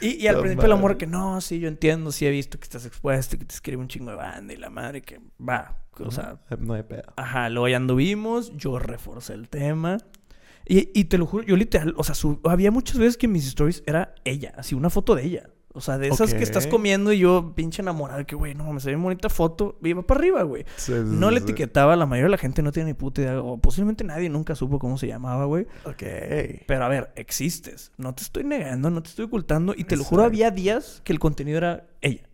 [0.00, 2.58] Y, y al No principio el amor que no, sí, yo entiendo, sí he visto
[2.58, 5.20] que estás expuesto y que te escribe un chingo de banda y la madre que
[5.40, 5.84] va.
[6.00, 7.02] O sea, No hay pedo.
[7.16, 9.98] ajá, luego ya anduvimos, yo reforcé el tema.
[10.66, 13.46] Y, y te lo juro, yo literal, o sea, había muchas veces que en mis
[13.46, 15.50] stories era ella, así una foto de ella.
[15.78, 18.80] O sea, de esas que estás comiendo y yo, pinche enamorado, que güey, no, me
[18.80, 19.78] se ve bonita foto.
[19.82, 20.64] Y iba para arriba, güey.
[20.76, 21.44] Sí, sí, No le sí.
[21.44, 23.40] etiquetaba, la mayoría de la gente no tiene ni puta idea.
[23.40, 25.66] O posiblemente nadie nunca supo cómo se llamaba, güey.
[25.84, 26.02] Ok.
[26.66, 27.92] Pero a ver, existes.
[27.96, 29.72] No te estoy negando, no te estoy ocultando.
[29.76, 32.28] Y te lo juro, había días que el contenido era ella.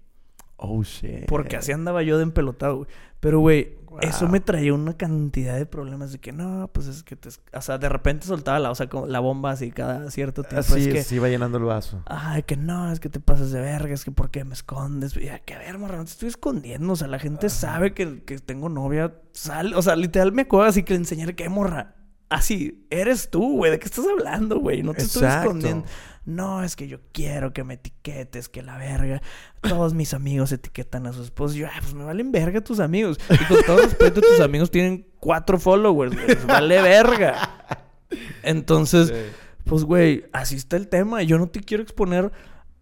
[0.56, 1.26] Oh, shit.
[1.26, 2.88] Porque así andaba yo de empelotado, güey.
[3.20, 7.16] Pero, güey, eso me traía una cantidad de problemas de que no, pues es que
[7.16, 7.28] te.
[7.52, 10.60] O sea, de repente soltaba la, o sea, como la bomba así cada cierto tiempo.
[10.60, 11.02] Así es que.
[11.02, 12.02] sí va llenando el vaso.
[12.06, 15.16] Ay, que no, es que te pasas de verga, es que ¿por qué me escondes?
[15.16, 16.92] Y, "Ah, que a ver, morra, no te estoy escondiendo.
[16.92, 19.14] O sea, la gente sabe que, que tengo novia.
[19.32, 21.94] Sale, o sea, literal me acuerdo así que le enseñaré que morra.
[22.30, 23.70] Así, eres tú, güey.
[23.70, 24.82] ¿De qué estás hablando, güey?
[24.82, 25.84] No te estoy escondiendo.
[26.26, 29.20] No, es que yo quiero que me etiquetes, que la verga.
[29.60, 31.56] Todos mis amigos etiquetan a sus esposos.
[31.56, 33.18] Yo, ah, pues me valen verga tus amigos.
[33.28, 36.26] Y con todo respeto, tus amigos tienen cuatro followers, güey.
[36.26, 37.66] Les vale verga.
[38.42, 39.12] Entonces,
[39.64, 41.22] pues, güey, así está el tema.
[41.22, 42.32] Yo no te quiero exponer.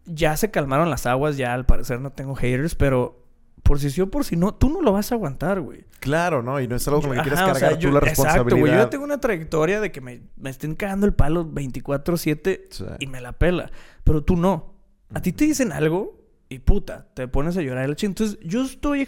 [0.05, 3.22] Ya se calmaron las aguas, ya al parecer no tengo haters, pero
[3.63, 5.85] por si sí o por si no, tú no lo vas a aguantar, güey.
[6.01, 6.61] Claro, ¿no?
[6.61, 8.61] Y no es algo con lo que o sea, cargar yo- tú la Exacto, responsabilidad.
[8.61, 8.73] güey.
[8.73, 12.85] Yo ya tengo una trayectoria de que me, me estén cagando el palo 24-7 Sí.
[12.99, 13.71] y me la pela.
[14.05, 14.75] Pero tú no.
[15.15, 16.22] A ti te dicen algo
[16.53, 17.95] y puta, te pones a llorar.
[18.01, 19.07] Entonces, yo estoy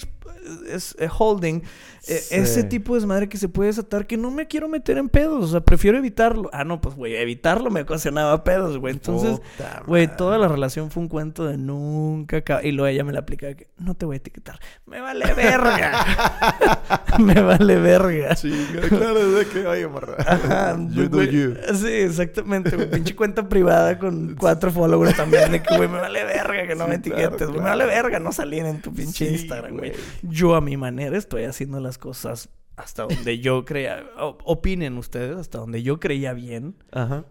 [0.68, 1.62] es- eh, holding
[2.06, 2.34] eh, Sí.
[2.34, 5.44] ese tipo de desmadre que se puede desatar que no me quiero meter en pedos.
[5.44, 6.50] O sea, prefiero evitarlo.
[6.52, 8.92] Ah, no, pues, güey, evitarlo me ocasionaba pedos, güey.
[8.94, 9.40] Entonces,
[9.86, 12.64] güey, toda la relación fue un cuento de nunca acabar.
[12.66, 14.58] Y luego ella me la aplica de que no te voy a etiquetar.
[14.86, 16.04] Me vale verga.
[17.18, 18.34] me vale verga.
[18.34, 20.16] Chinga, claro, es de que, oye, morra.
[20.26, 21.54] Ajá, you do you.
[21.74, 22.76] Sí, exactamente.
[22.76, 22.90] güey.
[22.90, 25.52] Pinche cuenta privada con cuatro followers también.
[25.52, 27.48] De que, güey, me vale verga que no Sí, me claro, etiquetes.
[27.48, 27.58] güey.
[27.60, 27.78] Me claro.
[27.78, 29.92] vale verga no salir en tu pinche Sí, Instagram, güey.
[30.22, 34.04] Yo a mi manera estoy haciendo las cosas hasta donde yo creía.
[34.18, 36.76] opinen ustedes, hasta donde yo creía bien.
[36.92, 37.24] Ajá.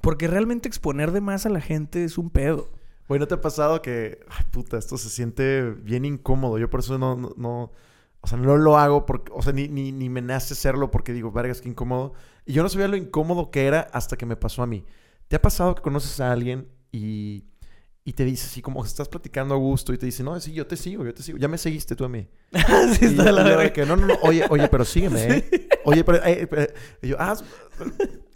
[0.00, 2.68] Porque realmente exponer de más a la gente es un pedo.
[3.08, 6.58] Güey, ¿no te ha pasado que, ay, puta, esto se siente bien incómodo?
[6.58, 7.70] Yo por eso no, no, no-
[8.24, 11.12] o sea, no lo hago, porque, o sea, ni, ni, ni me nace hacerlo porque
[11.12, 12.12] digo, vergas, qué incómodo.
[12.46, 14.84] Y yo no sabía lo incómodo que era hasta que me pasó a mí.
[15.28, 17.44] ¿Te ha pasado que conoces a alguien y,
[18.04, 20.66] y te dice así como estás platicando a gusto y te dice, no, sí, yo
[20.66, 22.26] te sigo, yo te sigo, ya me seguiste tú a mí?
[22.98, 23.72] sí, está la y de verga.
[23.72, 25.68] que, no, no, no, oye, oye, pero sígueme, ¿eh?
[25.84, 27.36] Oye, pero, eh, pero- y yo, ah,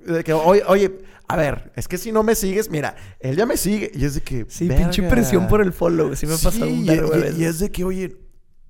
[0.04, 0.98] de que, oye, oye,
[1.28, 3.90] a ver, es que si no me sigues, mira, él ya me sigue.
[3.94, 6.14] Y es de que, Sí, pinche presión por el follow.
[6.16, 8.16] Sí me ha pasado un y- y, y es de que, oye,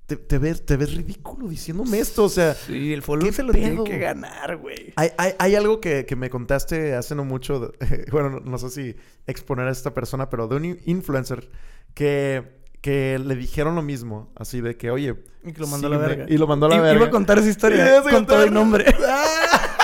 [0.07, 2.55] te, te ves, te ves ridículo diciéndome esto, o sea...
[2.55, 4.93] Sí, el follow ¿Qué se lo tiene que ganar, güey.
[4.97, 8.59] Hay, hay, hay algo que, que me contaste hace no mucho, de- bueno, no, no
[8.59, 11.51] sé si exponer a esta persona, pero de un in- influencer
[11.95, 12.43] que,
[12.81, 15.17] que le dijeron lo mismo, así de que, oye...
[15.45, 16.27] Y que lo mandó a la verga.
[16.29, 16.97] Y lo mandó a la I- verga.
[16.97, 18.85] Iba a contar esa historia con todo el nombre.
[19.09, 19.77] ¡Ah!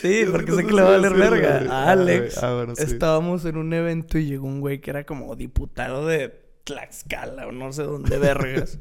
[0.00, 1.58] Sí, porque sé que le va a valer verga.
[1.74, 2.38] A Ah, Alex.
[2.42, 2.84] Ah, bueno, sí.
[2.84, 6.28] Estábamos en un evento y llegó un güey que era como diputado de
[6.62, 8.78] Tlaxcala o no sé dónde vergas.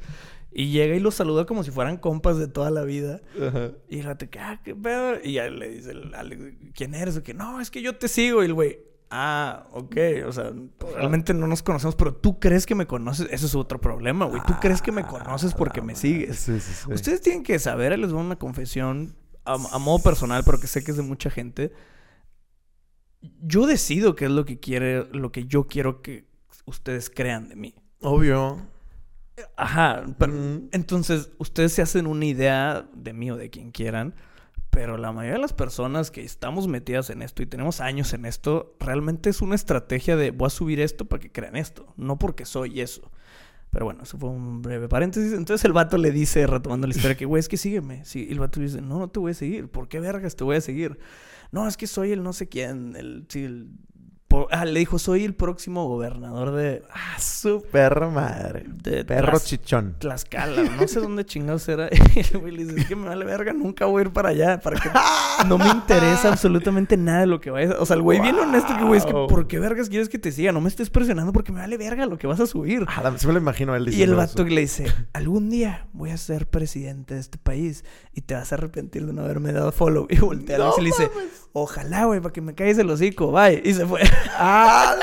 [0.58, 3.22] Y llega y los saluda como si fueran compas de toda la vida.
[3.39, 3.74] Ajá.
[3.88, 5.20] Y el vato que, ah, qué pedo.
[5.24, 6.41] Y ya le dice el Alex,
[6.74, 7.20] ¿quién eres?
[7.20, 8.41] Que no, es que yo te sigo.
[8.41, 8.80] Y el güey,
[9.12, 9.96] ah, ok.
[10.26, 13.28] O sea, pues, realmente no nos conocemos, pero tú crees que me conoces.
[13.30, 14.41] Eso es otro problema, güey.
[14.48, 16.38] Tú crees que me conoces porque me sigues.
[16.38, 16.91] Sí, sí, sí.
[16.91, 19.15] Ustedes tienen que saber, les doy una confesión
[19.46, 21.72] a, a modo personal, pero que sé que es de mucha gente.
[23.43, 26.26] Yo decido qué es lo que quiere, lo que yo quiero que
[26.65, 27.76] ustedes crean de mí.
[28.02, 28.76] Obvio.
[29.56, 30.69] Ajá, pero- Mm.
[30.71, 34.15] entonces ustedes se hacen una idea de mí o de quien quieran,
[34.71, 38.26] pero la mayoría de las personas que estamos metidas en esto y tenemos años en
[38.26, 42.17] esto, realmente es una estrategia de voy a subir esto para que crean esto, no
[42.19, 43.12] porque soy eso.
[43.69, 45.34] Pero bueno, eso fue un breve paréntesis.
[45.34, 48.06] Entonces el vato le dice, retomando la historia, que güey, es que sígueme.
[48.06, 49.67] Sí, y el vato le dice, no, no te voy a seguir.
[49.69, 50.97] ¿Por qué vergas te voy a seguir?
[51.52, 53.67] No, es que soy el no sé quién, el, sí, el...
[54.28, 56.84] por- ah, le dijo, soy el próximo gobernador de...
[56.94, 58.66] Ah, su perra madre.
[58.68, 59.96] de Perro Tlax- chichón.
[60.00, 61.90] Tlaxcala, no sé dónde chingados era.
[62.16, 64.30] Y el güey le dice, es que me vale verga, nunca voy a ir para
[64.30, 64.60] allá.
[64.60, 64.90] Para que...
[65.48, 67.76] No me interesa absolutamente nada de lo que vayas.
[67.80, 69.12] O sea, el güey bien honesto que, güey, es que.
[69.13, 70.52] ¿por qué vergas quieres que te siga?
[70.52, 72.86] No me estés presionando porque me vale verga lo que vas a subir.
[72.88, 74.54] Ah, sí me lo imagino a él Y el vato eso.
[74.54, 78.56] le dice, algún día voy a ser presidente de este país y te vas a
[78.56, 80.08] arrepentir de no haberme dado follow.
[80.10, 81.10] Y voltea a Alex y le dice,
[81.54, 83.62] ojalá, güey, para que me caigas el hocico, bye.
[83.63, 84.02] Y se fue.
[84.32, 84.95] ¡Ah!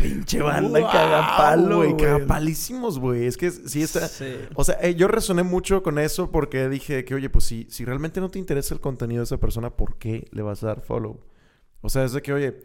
[0.00, 1.96] Pinche banda Guau, cagapalo, güey.
[1.96, 3.26] Cagapalísimos, güey.
[3.26, 4.06] Es que sí está...
[4.06, 4.36] Sí.
[4.54, 7.84] O sea, eh, yo resoné mucho con eso porque dije que, oye, pues si, si
[7.84, 10.82] realmente no te interesa el contenido de esa persona, ¿por qué le vas a dar
[10.82, 11.20] follow?
[11.80, 12.60] O sea, es de que, oye,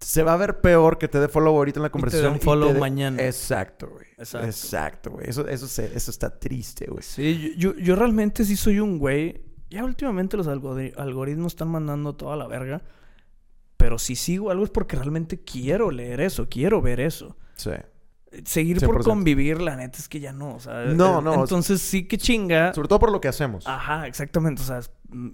[0.00, 2.32] se va a ver peor que te dé follow ahorita en la te conversación.
[2.34, 3.22] den follow mañana.
[3.22, 4.06] Exacto, güey.
[4.16, 4.46] Exacto.
[4.46, 5.28] Exacto, güey.
[5.28, 7.02] Eso, eso, se- eso está triste, güey.
[7.02, 9.42] Sí, yo, yo, yo realmente sí soy un güey.
[9.68, 12.80] Ya últimamente los algori- algoritmos están mandando toda la verga.
[13.78, 17.36] Pero si sigo algo es porque realmente quiero leer eso, quiero ver eso.
[17.54, 17.70] Sí.
[18.44, 19.04] Seguir por 100%.
[19.04, 20.56] convivir, la neta es que ya no.
[20.56, 22.74] O sea, No, eh, no, Entonces sí que chinga.
[22.74, 23.66] Sobre todo por lo que hacemos.
[23.66, 24.60] Ajá, exactamente.
[24.60, 24.80] O sea,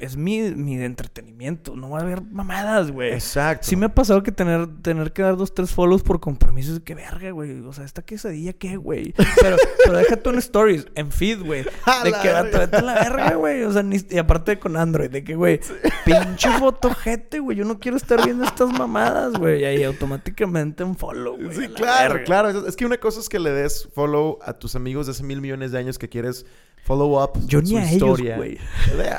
[0.00, 1.76] es, es mi, mi entretenimiento.
[1.76, 3.12] No va a haber mamadas, güey.
[3.12, 3.66] Exacto.
[3.66, 6.80] Sí me ha pasado que tener, tener que dar dos, tres follows por compromisos.
[6.80, 7.60] Qué verga, güey.
[7.60, 9.12] O sea, esta quesadilla, ¿qué, güey?
[9.40, 11.62] Pero, pero déjate en stories, en feed, güey.
[12.04, 13.62] De que va a la verga, güey.
[13.64, 15.60] O sea, ni- y aparte con Android, de que, güey,
[16.04, 17.56] pinche fotojete, güey.
[17.56, 19.62] Yo no quiero estar viendo estas mamadas, güey.
[19.62, 21.56] Y ahí automáticamente un follow, güey.
[21.56, 22.24] Sí, claro, verga.
[22.24, 22.66] claro.
[22.68, 25.40] Es que una cosa es que le des follow a tus amigos de hace mil
[25.40, 26.46] millones de años que quieres
[26.84, 28.36] follow up Yo su ni a ellos, historia.
[28.36, 28.58] güey.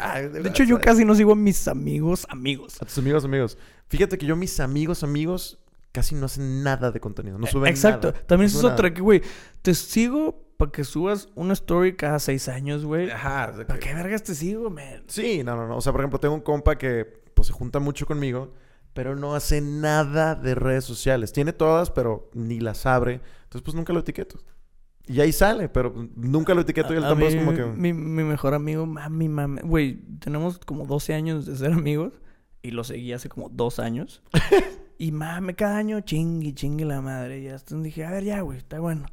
[0.02, 2.82] Ay, De hecho, yo casi no sigo a mis amigos, amigos.
[2.82, 3.58] A tus amigos, amigos.
[3.90, 5.60] Fíjate que yo, mis amigos, amigos,
[5.92, 7.38] casi no hacen nada de contenido.
[7.38, 8.12] No suben Exacto.
[8.12, 8.24] nada.
[8.26, 9.22] También No eso es otra que, güey,
[9.62, 13.10] te sigo para que subas una story cada seis años, güey.
[13.12, 13.54] Ajá.
[13.68, 15.04] ¿Para qué vergas te sigo, man?
[15.08, 15.78] Sí, no, no, no.
[15.78, 18.54] O sea, por ejemplo, tengo un compa que pues se junta mucho conmigo,
[18.94, 21.34] pero no hace nada de redes sociales.
[21.34, 23.20] Tiene todas, pero ni las abre.
[23.44, 24.40] Entonces, pues nunca lo etiqueto.
[25.08, 27.64] Y ahí sale, pero nunca lo etiqueto y él tampoco es como que...
[27.66, 29.62] Mi, mi mejor amigo, mami, mami.
[29.62, 32.14] Güey, tenemos como 12 años de ser amigos.
[32.62, 34.24] Y lo seguí hace como dos años.
[34.98, 37.40] y mame, cada año chingue, chingue la madre.
[37.40, 39.06] Y hasta dije, a ver, ya, güey, está bueno.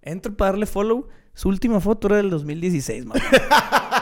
[0.00, 1.08] Entro para darle follow.
[1.34, 3.20] Su última foto era del 2016, mamá.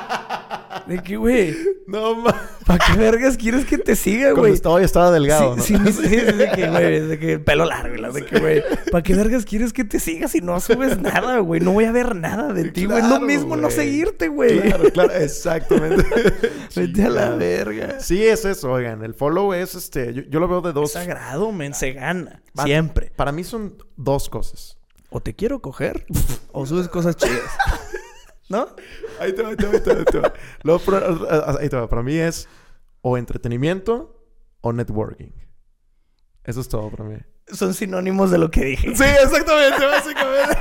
[0.87, 1.56] de que, güey,
[1.87, 2.35] No, ma...
[2.66, 4.52] ¿para qué vergas quieres que te siga, güey?
[4.52, 5.87] estaba, estaba delgado, Sí, ¿no?
[5.87, 9.14] sí, sí, sí, de que, güey, de que pelo largo, de que, güey, ¿para qué
[9.14, 11.61] vergas quieres que te siga si no subes nada, güey?
[11.61, 12.98] No voy a ver nada de ti, güey.
[12.98, 14.61] Es lo Claro, mismo no seguirte, güey.
[14.61, 16.04] Claro, claro, exactamente.
[16.76, 18.00] Vete a la verga.
[18.00, 19.02] Sí, es eso, oigan.
[19.04, 20.14] El follow es este.
[20.14, 20.92] Yo, yo lo veo de Es dos.
[20.92, 22.42] sagrado, men, se gana.
[22.62, 23.12] Siempre.
[23.16, 24.78] Para mí son dos cosas.
[25.11, 26.06] O te quiero coger,
[26.52, 27.40] o subes cosas chidas.
[28.51, 28.67] ¿No?
[29.19, 29.99] Ahí te va, ahí te va, ahí te va.
[30.01, 30.33] ahí te va.
[30.65, 31.89] Luego, para- ahí te va.
[31.89, 32.49] Para mí es
[33.01, 34.23] o entretenimiento
[34.61, 35.31] o networking.
[36.45, 37.17] Eso es todo para mí.
[37.47, 38.95] Son sinónimos de lo que dije.
[38.95, 40.59] Sí, exactamente, básicamente.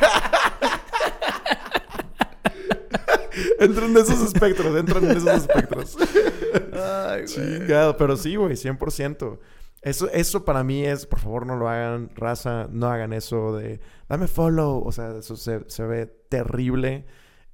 [3.60, 5.98] entran en esos espectros, entran en esos espectros.
[6.74, 7.26] Ay, güey.
[7.26, 9.40] Chingado, pero sí, güey, 100%.
[9.82, 13.80] Eso, eso para mí es, por favor, no lo hagan, raza, no hagan eso de
[14.10, 14.84] dame follow.
[14.86, 17.06] O sea, eso se, se ve terrible.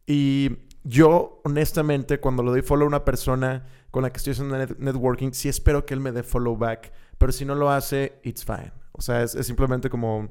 [0.08, 4.56] Y yo, honestamente, cuando le doy follow a una persona con la que estoy haciendo
[4.58, 6.92] net- networking, sí espero que él me dé follow back.
[7.18, 8.72] Pero si no lo hace, it's fine.
[8.92, 10.30] O sea, es, es simplemente como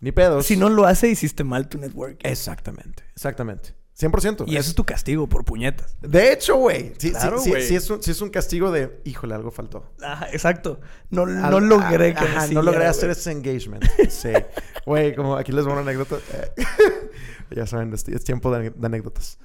[0.00, 0.46] ni pedos.
[0.46, 2.18] Si no lo hace, hiciste mal tu network.
[2.22, 3.74] Exactamente, exactamente.
[4.00, 4.44] 100%.
[4.48, 5.94] Y eso es tu castigo por puñetas.
[6.00, 6.94] De hecho, güey.
[6.98, 9.92] Sí, sí, Claro, sí, es un, sí es un castigo de, híjole, algo faltó.
[10.02, 10.80] Ajá, exacto.
[11.10, 13.84] No, no logré que ajá, no logré hacer ese engagement.
[14.08, 14.30] Sí.
[14.84, 16.16] Güey, como aquí les voy a una anécdota.
[17.54, 19.38] Ya saben, es, es tiempo de, de anécdotas.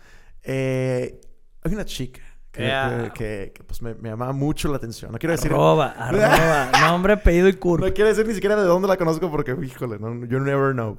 [0.43, 1.20] Eh,
[1.63, 3.12] hay una chica que, Yeah.
[3.13, 5.12] que- que- pues me, me llamaba mucho la atención.
[5.12, 5.52] No quiero decir...
[5.52, 6.72] Arroba, arroba.
[6.82, 7.88] Nombre, apellido y curva.
[7.88, 10.98] No quiero decir ni siquiera de dónde la conozco porque, híjole, no, you never know.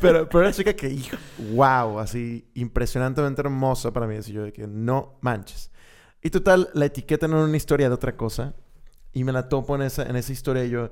[0.00, 1.16] Pero, pero una chica que, hijo,
[1.52, 4.16] wow, así impresionantemente hermosa para mí.
[4.16, 5.70] Así yo de que no manches.
[6.22, 8.54] Y total, la etiquetan en una historia de otra cosa
[9.12, 10.90] y me la topo en esa, en esa historia y yo,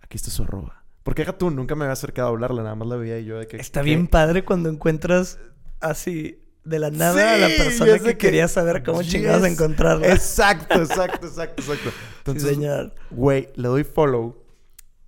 [0.00, 0.79] aquí está su arroba.
[1.02, 3.38] Porque deja tú, nunca me había acercado a hablarle, nada más la veía y yo
[3.38, 3.56] de que...
[3.56, 3.86] Está ¿qué?
[3.86, 5.38] bien padre cuando encuentras
[5.80, 9.52] así de la nada a la Sí, persona que, que- quería saber cómo chingados Yes.
[9.52, 10.06] encontrarla.
[10.08, 11.90] Exacto, exacto, exacto, exacto.
[11.90, 12.92] Sí, Entonces.
[13.10, 14.44] Güey, le doy follow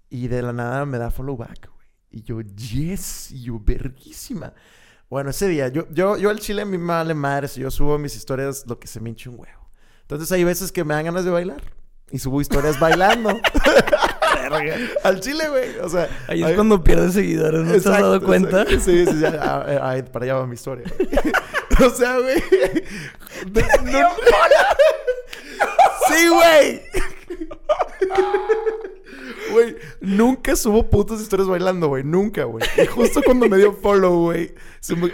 [0.08, 1.86] y de la nada me da follow back, güey.
[2.10, 4.54] Y yo, yes, y yo, verguísima.
[5.10, 7.98] Bueno, ese día, yo, yo, yo al chile a mi vale madre, si yo subo
[7.98, 9.70] mis historias, lo que se me hinche un huevo.
[10.02, 11.62] Entonces hay veces que me dan ganas de bailar
[12.10, 13.38] y subo historias bailando.
[14.50, 14.76] Verga.
[15.04, 15.78] al chile, güey.
[15.80, 18.62] O sea, Ahí es cuando pierdes seguidores, ¿no te has dado cuenta?
[18.62, 18.84] exacto.
[18.84, 19.24] Sí, sí, sí.
[19.26, 20.84] ah, ah, ah, para allá va mi historia.
[21.84, 22.42] o sea, güey.
[23.46, 24.10] de- no-
[26.08, 26.82] sí, güey.
[29.52, 32.02] Güey, nunca subo putas historias bailando, güey.
[32.04, 32.64] Nunca, güey.
[32.82, 34.54] Y justo cuando me dio follow, güey.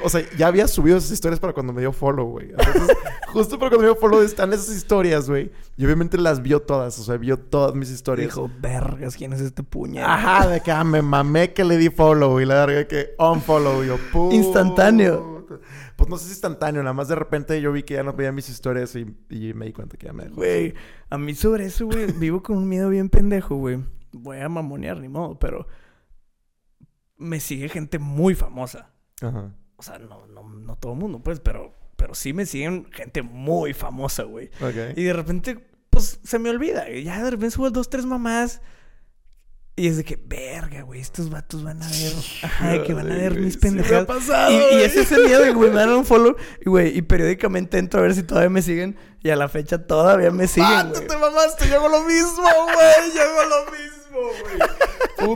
[0.02, 2.50] O sea, ya había subido esas historias para cuando me dio follow, güey.
[2.50, 2.96] Entonces,
[3.32, 5.50] justo para cuando me dio follow están esas historias, güey.
[5.76, 6.98] Y obviamente las vio todas.
[6.98, 8.28] O sea, vio todas mis historias.
[8.28, 10.04] Dijo, vergas, ¿quién es este puñal?
[10.04, 13.84] Ajá, de que ah, me mamé que le di follow y la verga que unfollow.
[13.84, 14.34] Yo, puta.
[14.34, 15.38] Instantáneo.
[15.96, 18.30] Pues no sé si instantáneo, nada más de repente yo vi que ya no veía
[18.30, 20.36] mis historias y, y me di cuenta que ya me dejó.
[20.36, 20.74] Güey,
[21.10, 23.80] a mí sobre eso, güey, vivo con un miedo bien pendejo, güey.
[24.18, 25.66] Voy a mamonear, ni modo, pero
[27.16, 28.90] me sigue gente muy famosa.
[29.20, 29.52] Ajá.
[29.76, 33.22] O sea, no, no, no todo el mundo, pues, pero, pero sí me siguen gente
[33.22, 34.50] muy famosa, güey.
[34.60, 34.96] Ok.
[34.96, 36.88] Y de repente, pues, se me olvida.
[36.90, 38.60] Y ya de repente subo dos, tres mamás.
[39.76, 42.12] Y es de que, verga, güey, estos vatos van a ver.
[42.42, 44.06] Ajá, que van a ver mis sí me ha pendejadas.
[44.06, 46.34] pasado, y, y ese es el miedo de, güey, me dan un follow.
[46.60, 48.96] Y, güey, y periódicamente entro a ver si todavía me siguen.
[49.22, 51.06] Y a la fecha todavía me siguen, ¡Ah, güey.
[51.06, 51.68] te mamaste!
[51.68, 53.14] Yo hago lo mismo, güey.
[53.14, 53.97] Yo hago lo mismo,
[54.42, 54.68] güey.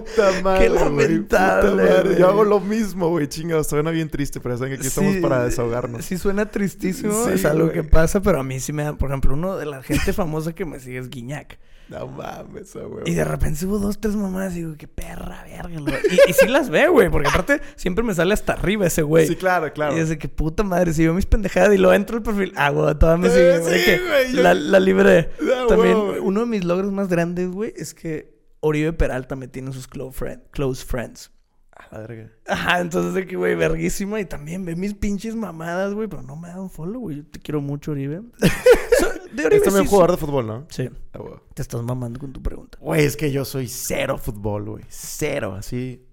[0.00, 0.78] Puta madre, güey.
[0.84, 2.02] lamentable, Puta madre.
[2.10, 2.18] güey.
[2.18, 3.26] Yo hago lo mismo, güey.
[3.28, 6.04] Chingados, suena bien triste, pero saben que aquí estamos para desahogarnos.
[6.04, 7.24] Sí, suena tristísimo.
[7.26, 8.92] Sí, es algo que pasa, pero a mí sí me da.
[8.94, 11.58] Por ejemplo, uno de la gente famosa que me sigue es Guiñac.
[11.88, 13.02] No mames, güey.
[13.10, 15.98] Y de repente hubo dos, tres mamás y digo, qué perra, verga.
[16.10, 19.26] Y, y sí las veo, güey, porque aparte siempre me sale hasta arriba ese güey.
[19.26, 19.94] Sí, claro, claro.
[19.94, 22.70] Y desde que puta madre, si veo mis pendejadas y lo entro al perfil, ah,
[22.70, 23.84] güey, todavía me Eh, sigue, sí, güey.
[24.30, 25.30] que yo- la, la libré.
[25.42, 29.68] Ah, También, uno de mis logros más grandes, güey, es que Oribe Peralta me tiene
[29.68, 31.30] en sus close, friend- close friends.
[31.72, 32.30] A la verga.
[32.46, 34.20] Ajá, entonces de que, güey, verguísima.
[34.20, 37.16] Y también ve mis pinches mamadas, güey, pero no me da un follow, güey.
[37.16, 38.22] Yo te quiero mucho, Oribe.
[39.00, 40.66] So, de Oribe Es también sí- jugador de fútbol, ¿no?
[40.70, 41.20] Sí, Ah,
[41.54, 42.78] te estás mamando con tu pregunta.
[42.80, 44.84] Güey, es que yo soy cero fútbol, güey.
[44.88, 46.06] Cero, así.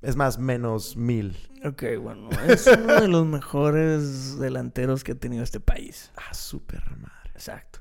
[0.00, 1.36] Es más, menos mil.
[1.64, 6.10] Ok, bueno, es uno de los mejores delanteros que ha tenido este país.
[6.16, 7.30] Ah, súper madre.
[7.34, 7.79] Exacto.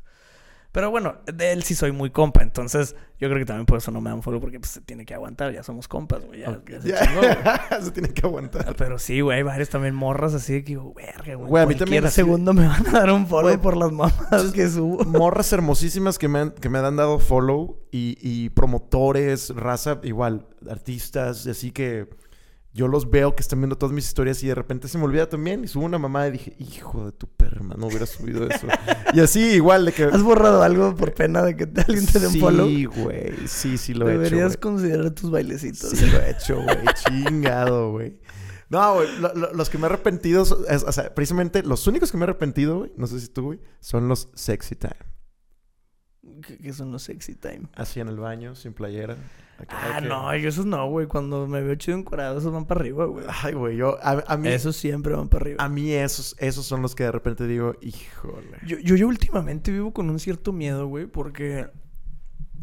[0.71, 3.89] Pero bueno, de él sí soy muy compa, entonces yo creo que también por eso
[3.89, 6.51] no me dan follow porque pues, se tiene que aguantar, ya somos compas, güey, ya,
[6.51, 6.69] Ok.
[6.69, 6.99] ya se Ya.
[7.07, 7.35] chingó, güey.
[7.83, 8.75] Se tiene que aguantar.
[8.77, 11.49] Pero sí, güey, hay varios también morras así de que verga, güey.
[11.49, 13.91] Güey, a mí también así- segundo me van a dar un follow Güey, por las
[13.91, 15.03] mamadas que subo.
[15.05, 20.45] Morras hermosísimas que me han, que me han dado follow y, y promotores, raza, igual,
[20.69, 22.07] artistas, así que
[22.73, 25.27] yo los veo que están viendo todas mis historias y de repente se me olvida
[25.27, 27.27] también y subo una mamá y dije, hijo de tu
[27.63, 28.67] no hubiera subido eso.
[29.13, 30.03] y así, igual, de que...
[30.05, 32.67] ¿Has borrado algo por pena de que te- alguien te dé un follow?
[32.67, 34.21] Sí, güey, sí, sí lo he hecho.
[34.21, 35.89] Deberías considerar tus bailecitos.
[35.91, 36.77] Sí, lo he hecho, güey.
[37.05, 38.19] Chingado, güey.
[38.69, 39.07] No, güey.
[39.19, 42.23] lo- lo- los que me he arrepentido, es- o sea, precisamente los únicos que me
[42.23, 44.93] he arrepentido, güey, no sé si tú, güey, son los sexy time.
[46.45, 47.63] ¿Qué, qué son los sexy time?
[47.75, 49.17] Así en el baño, sin playera.
[49.67, 51.07] Ah, no, yo esos no, güey.
[51.07, 53.25] Cuando me veo chido encuadrado, esos van para arriba, güey.
[53.43, 55.63] Ay, güey, yo, a, a mí, Esos siempre van para arriba.
[55.63, 58.57] a mí esos, esos son los que de repente digo, híjole.
[58.65, 61.67] Yo, yo, yo últimamente vivo con un cierto miedo, güey, porque...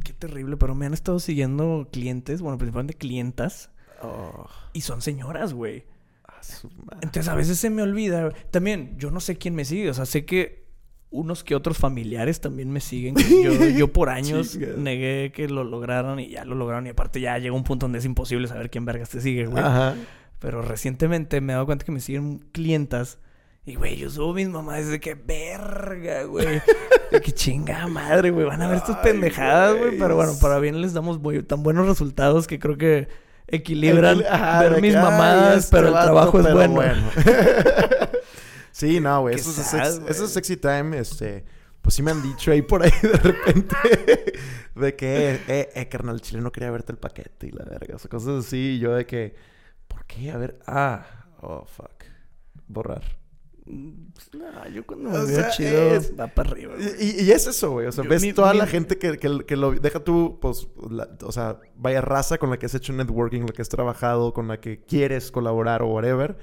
[0.04, 3.70] Qué terrible, pero me han estado siguiendo clientes, bueno, principalmente clientas,
[4.02, 5.84] Oh, y son señoras, güey.
[7.00, 8.30] Entonces a veces se me olvida.
[8.50, 9.90] También, yo no sé quién me sigue.
[9.90, 10.65] O sea, sé que
[11.10, 13.14] unos que otros familiares también me siguen.
[13.42, 16.86] Yo, yo por años negué que lo lograron y ya lo lograron.
[16.86, 19.62] Y aparte ya llega un punto donde es imposible saber quién vergas te sigue, güey.
[19.62, 19.94] Ajá.
[20.38, 23.18] Pero recientemente me he dado cuenta que me siguen clientas.
[23.64, 26.60] Y, güey, yo subo mis mamás de que verga, güey.
[27.10, 28.46] De que chinga madre, güey.
[28.46, 29.96] Van a ver estas pendejadas, güey.
[29.98, 33.08] Pero bueno, para bien les damos muy- tan buenos resultados que creo que
[33.48, 37.02] equilibran Ajá, ver mis que, mamadas, este pero el trabajo es bueno.
[38.78, 39.34] sí, no, güey.
[39.36, 40.10] Esos, es sex- güey.
[40.10, 41.44] esos sexy time, este...
[41.82, 43.76] Pues sí me han dicho ahí por ahí de repente
[44.74, 47.94] de que, eh, eh, carnal, el chile no quería verte el paquete y la verga.
[47.94, 48.56] O sea, cosas así.
[48.74, 49.36] Y yo de que,
[49.86, 50.32] ¿por qué?
[50.32, 51.06] A ver, ah,
[51.42, 52.02] oh, fuck.
[52.66, 53.04] Borrar.
[53.66, 56.74] No, yo cuando me O veo sea, chido es- va para arriba.
[56.98, 57.86] Y, y es eso, güey.
[57.86, 59.70] O sea, Yo- ves mi- toda mi- la gente que, que, que lo...
[59.72, 60.66] Deja tú, pues...
[60.90, 64.32] la- o sea, vaya raza con la que has hecho networking, la que has trabajado,
[64.34, 66.36] con la que quieres colaborar o whatever.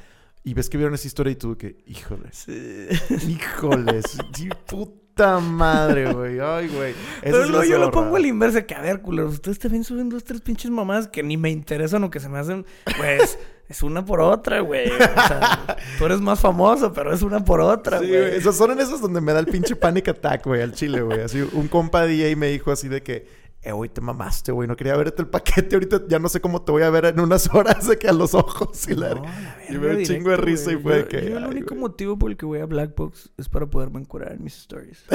[0.46, 2.36] Y ves que vieron esa historia y tú que, híjoles.
[2.36, 2.88] Sí.
[3.30, 4.04] Híjoles.
[4.34, 6.40] sí, puta madre, güey.
[6.42, 6.94] Ay, güey.
[7.22, 10.26] Pero se yo lo pongo al inverso, que a ver, culeros, ustedes también suben dos,
[10.26, 12.66] tres pinches mamadas que ni me interesan o que se me hacen,
[12.98, 14.90] pues, es una por otra, güey.
[14.90, 18.36] O sea, tú eres más famoso, pero es una por otra, Sí, güey.
[18.36, 21.22] Esos son en esos donde me da el pinche panic attack, güey, al chile, güey.
[21.22, 24.67] Así, un compa DJ me dijo así de que, eh, güey, te mamaste, güey.
[24.67, 25.76] No quería verte el paquete.
[25.76, 28.13] Ahorita ya no sé cómo te voy a ver en unas horas de que a
[28.13, 29.15] los ojos y la...
[29.15, 31.30] No, la y me un chingo de risa y fue Yo- que...
[31.30, 34.34] Yo el único motivo por el que voy a Black Box es para poderme encurar
[34.34, 35.06] en mis stories.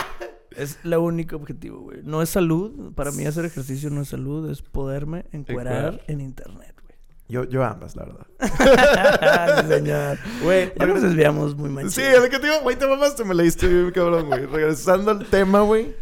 [0.50, 2.00] es el único objetivo, güey.
[2.02, 2.92] No es salud.
[2.94, 4.50] Para mí hacer ejercicio no es salud.
[4.50, 6.98] Es poderme encuerar en internet, güey.
[7.28, 8.26] Yo, yo ambas, la verdad.
[9.62, 10.18] Sí, señor.
[10.42, 11.90] Güey, Ya nos desviamos muy mal.
[11.90, 14.44] Sí, el que te digo, güey, te mamaste, me leíste bien, cabrón, güey.
[14.44, 15.94] Regresando al tema, güey.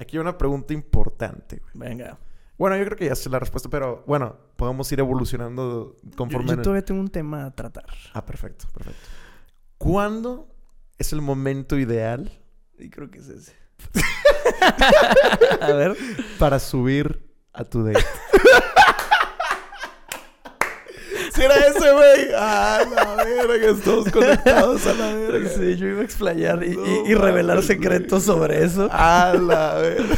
[0.00, 1.88] Aquí hay una pregunta importante, güey.
[1.90, 2.18] Venga.
[2.58, 6.48] Bueno, yo creo que ya sé la respuesta, pero bueno, podemos ir evolucionando Yo, conforme...
[6.48, 7.86] yo el- todavía tengo un tema a tratar.
[8.12, 9.00] Ah, perfecto, perfecto.
[9.78, 10.48] ¿Cuándo
[10.98, 12.30] es el momento ideal
[12.78, 13.54] Y creo que es ese.
[15.60, 15.96] a ver.
[16.38, 18.00] para subir a tu date?
[21.40, 22.28] Si era ese, güey.
[22.36, 25.48] Ah, la verga, estamos conectados a la verga.
[25.48, 28.88] Sí, yo iba a explayar y, No y- y revelar secretos sobre eso.
[28.92, 30.14] A la verga.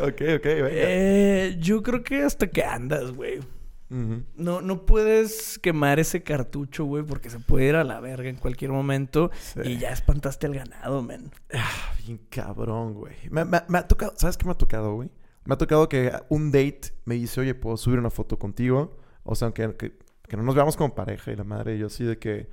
[0.00, 0.68] ok, ok, venga.
[0.72, 3.40] Eh, yo creo que hasta que andas, güey.
[3.88, 8.34] No, no puedes quemar ese cartucho, güey, porque se puede ir a la verga en
[8.34, 9.60] cualquier momento Sí.
[9.64, 11.30] y ya espantaste al ganado, men.
[11.54, 13.14] Ah, bien cabrón, güey.
[13.30, 15.08] Me, me- me ha tocado, ¿sabes qué me ha tocado, güey?
[15.44, 18.98] Me ha tocado que un date me dice, oye, ¿puedo subir una foto contigo?
[19.22, 19.92] O sea, aunque que,
[20.28, 22.48] que no nos veamos como pareja y la madre y yo así de que...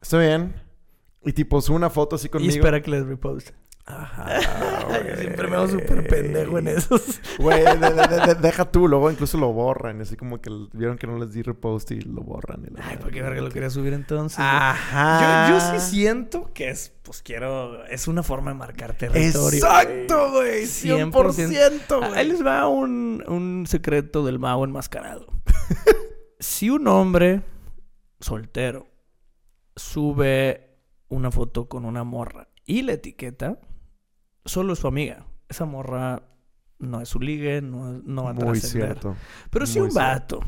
[0.00, 0.54] Está bien.
[1.24, 2.52] Y tipo, sube una foto así conmigo.
[2.52, 3.50] Y espera que les repost.
[3.86, 4.40] Ajá,
[5.10, 7.20] Yo siempre me hago súper pendejo en esos.
[7.38, 10.00] Güey, de- de- de- deja tú, luego incluso lo borran.
[10.00, 12.62] Así como que vieron que no les di repost y lo borran.
[12.64, 12.96] y Ay.
[12.96, 14.38] ¿por qué verga lo quería subir entonces?
[14.38, 14.48] güey?
[14.50, 15.48] Ajá.
[15.50, 19.58] Yo, yo sí siento que es, pues quiero, es una forma de marcar territorio.
[19.58, 20.64] Exacto, güey.
[20.64, 21.10] 100%.
[21.10, 22.18] 100%, Ah, güey.
[22.20, 25.26] Ahí les va un, un secreto del mago enmascarado.
[26.38, 27.42] si un hombre
[28.20, 28.86] soltero
[29.76, 30.78] sube
[31.08, 33.58] una foto con una morra y la etiqueta,
[34.44, 35.26] solo es su amiga.
[35.48, 36.22] Esa morra
[36.78, 38.88] no es su ligue, no, no va a Muy trascender.
[38.90, 39.16] cierto.
[39.50, 40.40] Pero si Muy un vato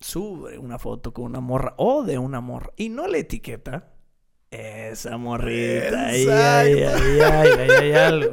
[0.00, 3.91] sube una foto con una morra o de una morra y no le etiqueta,
[4.52, 8.32] esa morrita, ahí, ahí, ahí, ahí, ahí hay algo.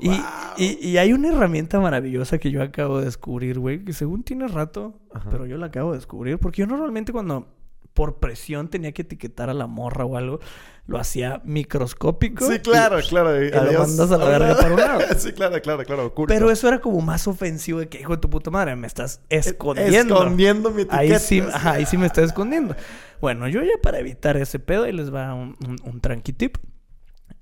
[0.00, 0.16] Y, Wow.
[0.56, 4.46] y- y hay una herramienta maravillosa que yo acabo de descubrir, güey, que según tiene
[4.46, 5.28] rato, Ajá.
[5.30, 7.48] pero yo la acabo de descubrir, porque yo normalmente cuando
[7.94, 10.38] por presión tenía que etiquetar a la morra o algo,
[10.88, 12.46] lo hacía microscópico.
[12.46, 13.44] Sí, y- claro, claro.
[13.44, 15.00] y lo mandas a la verga para un lado.
[15.18, 16.06] sí, claro, claro, claro.
[16.06, 16.32] Oculto.
[16.32, 19.20] Pero eso era como más ofensivo de que, hijo de tu puta madre, me estás
[19.28, 20.14] escondiendo.
[20.16, 20.98] Escondiendo mi etiqueta.
[21.00, 22.74] Ahí sí, ajá, ahí sí me está escondiendo.
[23.20, 26.56] Bueno, yo ya para evitar ese pedo, ahí les va un, un, un tranqui tip.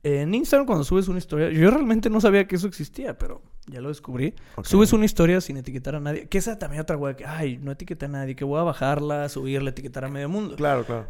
[0.03, 3.81] En Instagram, cuando subes una historia, yo realmente no sabía que eso existía, pero ya
[3.81, 4.35] lo descubrí.
[4.63, 6.29] Subes una historia sin etiquetar a nadie.
[6.29, 9.29] Que esa también otra wea que, ay, no etiqueta a nadie, que voy a bajarla,
[9.29, 10.55] subirla, etiquetar a medio mundo.
[10.57, 11.07] Claro, claro.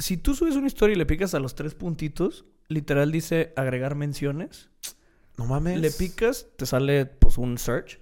[0.00, 3.94] Si tú subes una historia y le picas a los tres puntitos, literal dice agregar
[3.94, 4.70] menciones.
[5.36, 5.80] No mames.
[5.80, 8.00] Le picas, te sale pues un search.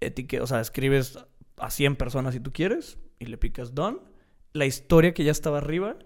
[0.00, 1.18] Etique o sea, escribes
[1.56, 3.98] a 100 personas si tú quieres y le picas done.
[4.52, 5.96] La historia que ya estaba arriba,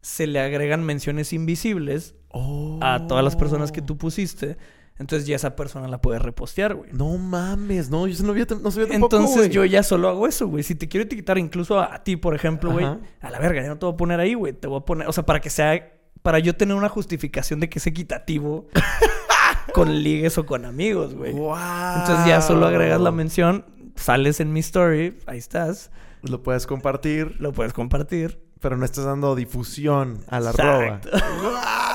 [0.00, 2.80] se le agregan menciones invisibles Oh.
[2.82, 4.56] a todas las personas que tú pusiste.
[4.98, 6.90] Entonces ya esa persona la puede repostear, güey.
[6.92, 9.50] No mames, no, yo no, había, no sabía tampoco, Entonces güey.
[9.50, 10.62] yo ya solo hago eso, güey.
[10.62, 12.98] Si te quiero etiquetar incluso a, a ti, por ejemplo, güey, Ajá.
[13.20, 14.52] a la verga, ya no te voy a poner ahí, güey.
[14.52, 15.92] Te voy a poner, o sea, para que sea,
[16.22, 18.68] para yo tener una justificación de que es equitativo
[19.74, 21.32] con ligues o con amigos, güey.
[21.32, 21.56] Wow.
[21.98, 23.64] Entonces ya solo agregas la mención,
[23.96, 25.90] sales en mi story, ahí estás,
[26.22, 28.40] Lo puedes compartir, lo puedes compartir.
[28.60, 31.10] pero no estás dando difusión a la Exacto.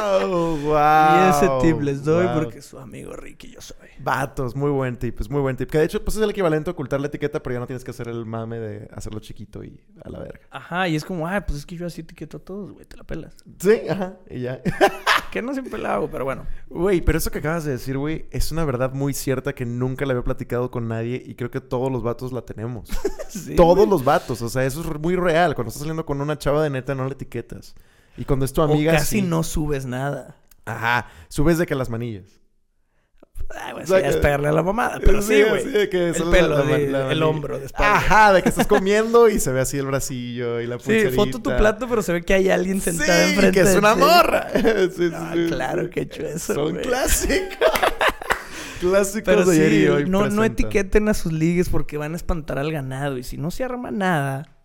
[0.00, 0.56] ¡Wow!
[0.58, 1.26] ¡Wow!
[1.26, 2.34] y ese tip les doy Wow.
[2.34, 3.76] porque su amigo Ricky yo soy.
[4.00, 5.70] Vatos, muy buen tip, es muy buen tip.
[5.70, 7.84] Que de hecho, pues es el equivalente a ocultar la etiqueta, pero ya no tienes
[7.84, 10.40] que hacer el mame de hacerlo chiquito y a la verga.
[10.50, 12.96] Ajá, y es como, ah, pues es que yo así etiqueto a todos, güey, te
[12.96, 13.34] la pelas.
[13.58, 14.60] Sí, ajá, y ya.
[15.30, 16.46] Que no siempre la hago, pero bueno.
[16.70, 20.06] Güey, pero eso que acabas de decir, güey, es una verdad muy cierta que nunca
[20.06, 22.88] la había platicado con nadie y creo que todos los vatos la tenemos.
[23.28, 25.54] Sí, todos los vatos, o sea, eso es muy real.
[25.54, 27.74] Cuando estás saliendo con una chava de neta, no la etiquetas.
[28.18, 29.22] Y cuando es tu amiga, o casi sí.
[29.22, 30.34] no subes nada.
[30.66, 32.24] Ajá, subes de que las manillas.
[33.50, 35.88] Ay, güey, O sea sí, es pegarle a la mamada, pero sí, güey.
[35.88, 37.96] que el pelo, la- de- la- el hombro de espalda.
[37.96, 41.14] Ajá, de que estás comiendo y se ve así el bracillo y la Sí, pulserita.
[41.14, 43.94] foto tu plato, pero se ve que hay alguien sentado sí, enfrente que es una
[43.94, 44.48] morra.
[44.52, 45.88] Sí, sí, Ah, sí, claro sí.
[45.90, 46.82] que he hecho eso, Son güey.
[46.84, 47.56] clásicos.
[48.80, 52.12] clásicos Pero de ayer y sí, hoy no, no etiqueten a sus ligues porque van
[52.12, 53.16] a espantar al ganado.
[53.16, 54.57] Y si no se arma nada,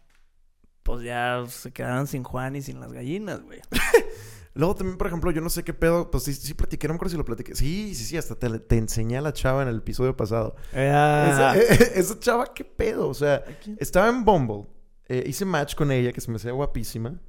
[0.94, 3.60] pues ya se quedaron sin Juan y sin las gallinas, güey.
[4.56, 6.12] Luego también, por ejemplo, yo no sé qué pedo.
[6.12, 7.56] Pues sí, sí platiqué, no me acuerdo si lo platiqué.
[7.56, 10.56] Sí, sí, sí, hasta te, te enseñé a la chava en el episodio pasado.
[10.74, 11.58] Ah, Esa,
[12.00, 13.08] esa chava, qué pedo.
[13.10, 13.44] O sea,
[13.80, 14.68] estaba en Bumble.
[15.08, 17.20] eh, hice match con ella, que se me hacía guapísima.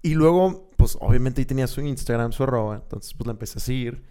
[0.00, 2.76] Y luego, pues obviamente ahí tenía su Instagram, su arroba.
[2.76, 4.04] Entonces, pues la empecé a seguir.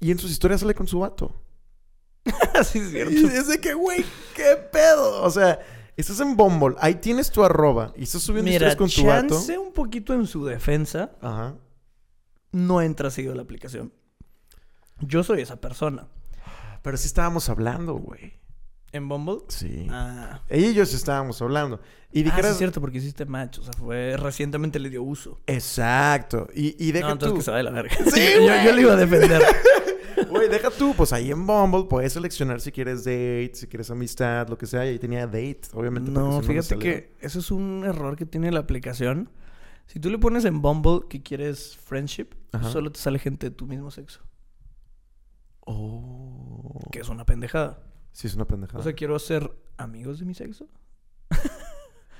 [0.00, 1.40] Y en sus historias sale con su vato.
[2.64, 3.12] sí, es cierto.
[3.12, 5.22] Y es de que, güey, qué pedo.
[5.22, 5.60] O sea,
[6.00, 9.34] estás en Bumble, ahí tienes tu arroba y estás subiendo Mira, historias con tu vato.
[9.34, 11.54] chance un poquito en su defensa, Ajá.
[12.52, 13.92] no entra seguido a la aplicación.
[15.00, 16.06] Yo soy esa persona.
[16.82, 18.34] Pero sí estábamos hablando, güey.
[18.92, 19.38] ¿En Bumble?
[19.48, 19.88] Sí.
[19.90, 20.40] Ah.
[20.48, 21.80] Ella y yo sí estábamos hablando.
[22.12, 23.58] Y Ah, sí es cierto, porque hiciste match.
[23.58, 24.16] O sea, fue...
[24.16, 25.40] Recientemente le dio uso.
[25.46, 26.46] Exacto.
[26.54, 27.38] Y, y deja no, entonces tú.
[27.38, 27.96] que se va de la verga.
[28.12, 29.42] Sí, yo, yo le iba a defender.
[30.30, 30.94] Güey, deja tú.
[30.96, 34.84] Pues ahí en Bumble puedes seleccionar si quieres date, si quieres amistad, lo que sea.
[34.86, 36.10] Y ahí tenía date, obviamente.
[36.10, 39.30] No, fíjate que eso es un error que tiene la aplicación.
[39.86, 42.70] Si tú le pones en Bumble que quieres friendship, Ajá.
[42.70, 44.20] solo te sale gente de tu mismo sexo.
[45.60, 46.80] Oh.
[46.90, 47.82] Que es una pendejada.
[48.12, 48.78] Sí, es una pendejada.
[48.80, 50.66] O sea, quiero ser amigos de mi sexo.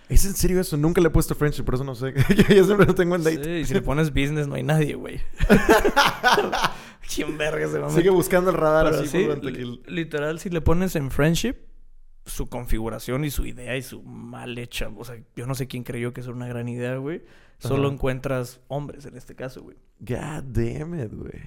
[0.08, 0.76] ¿Es en serio eso?
[0.76, 2.12] Nunca le he puesto friendship, por eso no sé.
[2.28, 3.42] yo ya siempre lo tengo en date.
[3.44, 5.20] Sí, y si le pones business no hay nadie, güey.
[7.14, 10.50] ¿Quién verga se va a Sigue buscando el radar Pero así sí, li- literal, si
[10.50, 11.54] le pones en friendship,
[12.26, 14.88] su configuración y su idea y su mal hecha.
[14.96, 17.22] O sea, yo no sé quién creyó que era una gran idea, güey.
[17.58, 17.94] Solo Ajá.
[17.94, 19.76] encuentras hombres en este caso, güey.
[20.00, 21.42] God damn it, güey.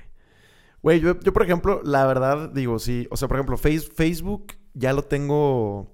[0.82, 3.08] Güey, yo, yo, por ejemplo, la verdad, digo, sí.
[3.10, 5.92] O sea, por ejemplo, face- Facebook ya lo tengo.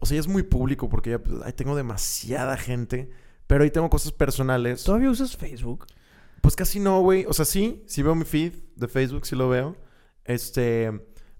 [0.00, 3.10] O sea, ya es muy público porque ya pues, ahí tengo demasiada gente.
[3.46, 4.84] Pero ahí tengo cosas personales.
[4.84, 5.86] ¿Todavía usas Facebook?
[6.40, 7.26] Pues casi no, güey.
[7.26, 9.76] O sea, sí, sí veo mi feed de Facebook, sí lo veo.
[10.24, 10.90] Este.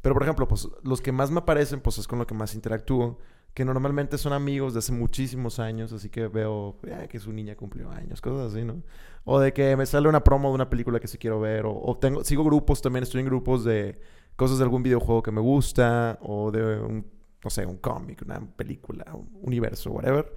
[0.03, 2.55] Pero, por ejemplo, pues los que más me aparecen, pues es con lo que más
[2.55, 3.19] interactúo.
[3.55, 5.93] Que normalmente son amigos de hace muchísimos años.
[5.93, 8.83] Así que veo eh, que su niña cumplió años, cosas así, ¿no?
[9.25, 11.65] O de que me sale una promo de una película que sí quiero ver.
[11.65, 14.01] O, o tengo, sigo grupos también, estoy en grupos de
[14.35, 16.19] cosas de algún videojuego que me gusta.
[16.23, 17.07] O de un,
[17.45, 20.35] no sé, un cómic, una película, un universo, whatever.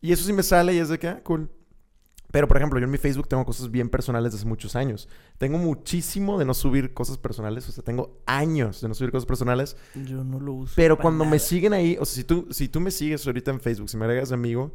[0.00, 1.50] Y eso sí me sale y es de que, ah, cool.
[2.30, 5.08] Pero, por ejemplo, yo en mi Facebook tengo cosas bien personales desde hace muchos años.
[5.38, 7.66] Tengo muchísimo de no subir cosas personales.
[7.68, 9.76] O sea, tengo años de no subir cosas personales.
[9.94, 10.74] Yo no lo uso.
[10.76, 11.38] Pero para cuando me nada.
[11.40, 14.04] siguen ahí, o sea, si tú, si tú me sigues ahorita en Facebook, si me
[14.04, 14.74] agregas de amigo,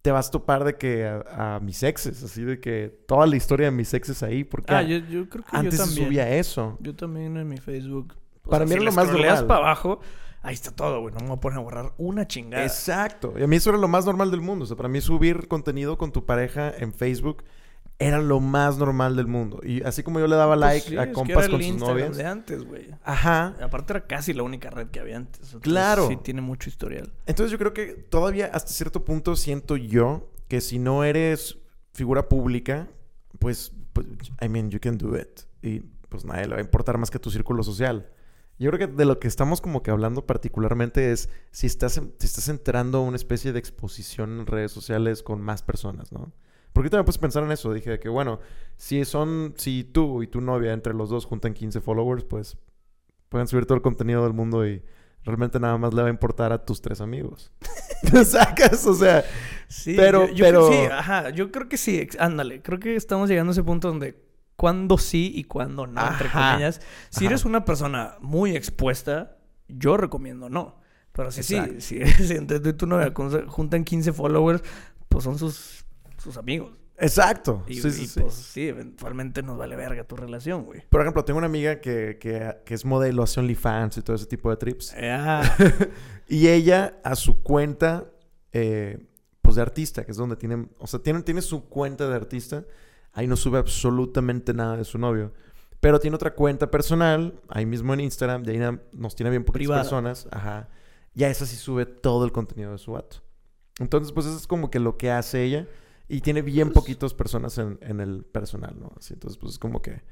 [0.00, 3.36] te vas a topar de que a, a mis exes, así de que toda la
[3.36, 6.06] historia de mis exes ahí, porque Ah, yo, yo creo que antes yo también.
[6.06, 6.78] subía eso.
[6.80, 8.14] Yo también en mi Facebook.
[8.44, 9.46] O Para mí era si lo le más normal.
[9.46, 10.00] para abajo,
[10.42, 11.14] ahí está todo, güey.
[11.14, 12.64] No me voy a poner a borrar una chingada.
[12.64, 13.34] Exacto.
[13.38, 14.64] Y a mí eso era lo más normal del mundo.
[14.64, 17.44] O sea, para mí subir contenido con tu pareja en Facebook
[18.00, 19.60] era lo más normal del mundo.
[19.64, 21.60] Y así como yo le daba Pues like sí, a es que compas el con
[21.60, 22.16] sus Instagram novias.
[22.16, 22.94] de antes, güey.
[23.02, 23.56] Ajá.
[23.60, 25.40] Aparte era casi la única red que había antes.
[25.46, 26.06] Entonces, Claro.
[26.08, 27.12] Sí, tiene mucho historial.
[27.26, 31.58] Entonces yo creo que todavía hasta cierto punto siento yo que si no eres
[31.92, 32.88] figura pública,
[33.40, 34.06] pues, pues
[34.40, 35.40] I mean, you can do it.
[35.60, 38.08] Y pues nadie le va a importar más que tu círculo social.
[38.58, 42.26] Yo creo que de lo que estamos como que hablando particularmente es si estás, si
[42.26, 46.32] estás entrando a una especie de exposición en redes sociales con más personas, ¿no?
[46.72, 47.72] Porque ahorita me puse a pensar en eso.
[47.72, 48.40] Dije que, bueno,
[48.76, 52.56] si son, si tú y tu novia entre los dos juntan 15 followers, pues
[53.28, 54.82] pueden subir todo el contenido del mundo y
[55.24, 57.52] realmente nada más le va a importar a tus tres amigos.
[58.10, 58.86] ¿Te sacas?
[58.86, 59.24] O sea,
[59.68, 63.28] Sí, Pero- yo, yo pero- sí, ajá, yo creo que sí, ándale, creo que estamos
[63.28, 64.18] llegando a ese punto donde
[64.58, 66.80] cuándo sí y cuándo no, entre Ajá, comillas.
[67.10, 67.32] Si ajá.
[67.32, 69.36] eres una persona muy expuesta,
[69.68, 70.76] yo recomiendo no.
[71.12, 73.12] Pero si sí, si, si entre tú y tu novia
[73.46, 74.62] juntan 15 followers,
[75.08, 75.84] pues son sus,
[76.18, 76.72] sus amigos.
[76.96, 77.62] exacto.
[77.68, 78.20] Y, sí, sí, y, sí.
[78.20, 80.82] pues sí, eventualmente nos vale verga tu relación, güey.
[80.90, 84.26] Por ejemplo, tengo una amiga que, que, que es modelo, hace OnlyFans y todo ese
[84.26, 84.92] tipo de trips.
[84.96, 85.42] Eh, ah,
[86.28, 88.10] Y ella, a su cuenta,
[88.52, 89.06] eh,
[89.40, 92.64] pues de artista, que es donde tienen, o sea, tiene, tiene su cuenta de artista,
[93.18, 95.32] ahí no sube absolutamente nada de su novio.
[95.80, 99.58] Pero tiene otra cuenta personal, ahí mismo en Instagram, y ahí nos tiene bien poquitas
[99.58, 99.82] Privada.
[99.82, 100.68] personas, ajá.
[101.14, 103.18] Y a esa sí sube todo el contenido de su vato.
[103.78, 105.66] Entonces, pues eso es como que lo que hace ella.
[106.08, 108.92] Y tiene bien Pues- poquitas personas en, en el personal, ¿no?
[108.98, 110.02] Así, entonces, pues es como que,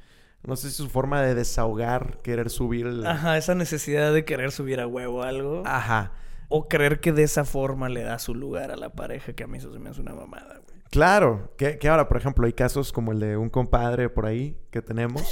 [0.44, 3.06] no sé si su forma de desahogar, querer subir el...
[3.06, 5.62] ajá, esa necesidad de querer subir a huevo algo.
[5.64, 6.12] Ajá.
[6.48, 9.46] O creer que de esa forma le da su lugar a la pareja, que a
[9.48, 10.75] mí eso se me hace una mamada, güey.
[10.90, 14.56] Claro, que, que ahora, por ejemplo, hay casos como el de un compadre por ahí
[14.70, 15.22] que tenemos,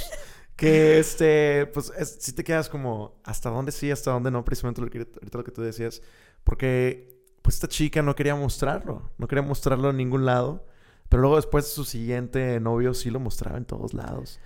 [0.55, 4.43] que este, pues si te quedas como, ¿hasta dónde sí, hasta dónde no?
[4.45, 6.01] Precisamente lo que, ahorita lo que tú decías,
[6.43, 10.65] porque pues esta chica no quería mostrarlo, no quería mostrarlo en ningún lado,
[11.09, 14.39] pero luego después su siguiente novio sí lo mostraba en todos lados.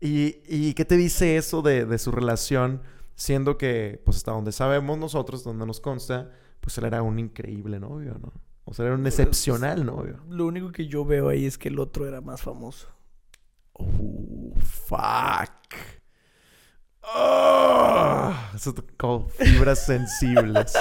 [0.00, 2.82] ¿Y, y qué te dice eso de, de su relación?
[3.16, 6.30] Siendo que, pues hasta donde sabemos nosotros, donde nos consta,
[6.60, 8.32] pues él era un increíble novio, ¿no?
[8.64, 10.20] O sea, era un excepcional novio.
[10.28, 12.88] Lo único que yo veo ahí es que el otro era más famoso.
[13.74, 15.50] Oh, fuck.
[17.02, 20.72] Oh, eso tocó fibras sensibles.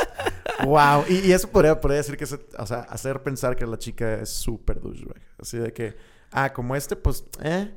[0.63, 1.03] wow.
[1.09, 4.13] Y, y eso podría, podría decir que, se- o sea, hacer pensar que la chica
[4.15, 5.21] es súper douchebag.
[5.37, 5.95] Así de que,
[6.31, 7.73] ah, como este, pues, eh,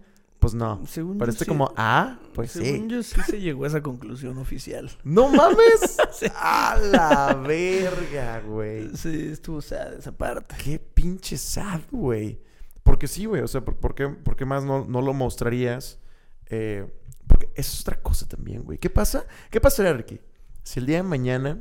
[0.47, 0.81] pues no.
[0.87, 2.95] Según yo este sí- como, ah, pues según sí.
[2.95, 4.89] yo sí se llegó a esa conclusión oficial.
[5.03, 5.97] ¡No mames!
[6.13, 6.27] Sí.
[6.37, 8.97] ¡A la verga, güey!
[8.97, 10.55] Sí, estuvo sad esa parte.
[10.63, 12.41] Qué pinche sad, güey.
[12.85, 13.43] Porque sí, güey.
[13.43, 15.99] O sea, ¿por, por qué, por qué más no, no lo mostrarías?
[16.47, 16.87] Eh,
[17.27, 18.79] porque eso es otra cosa también, güey.
[18.79, 19.27] ¿Qué pasa?
[19.51, 20.21] ¿Qué pasaría, Ricky?
[20.63, 21.61] Si el día de mañana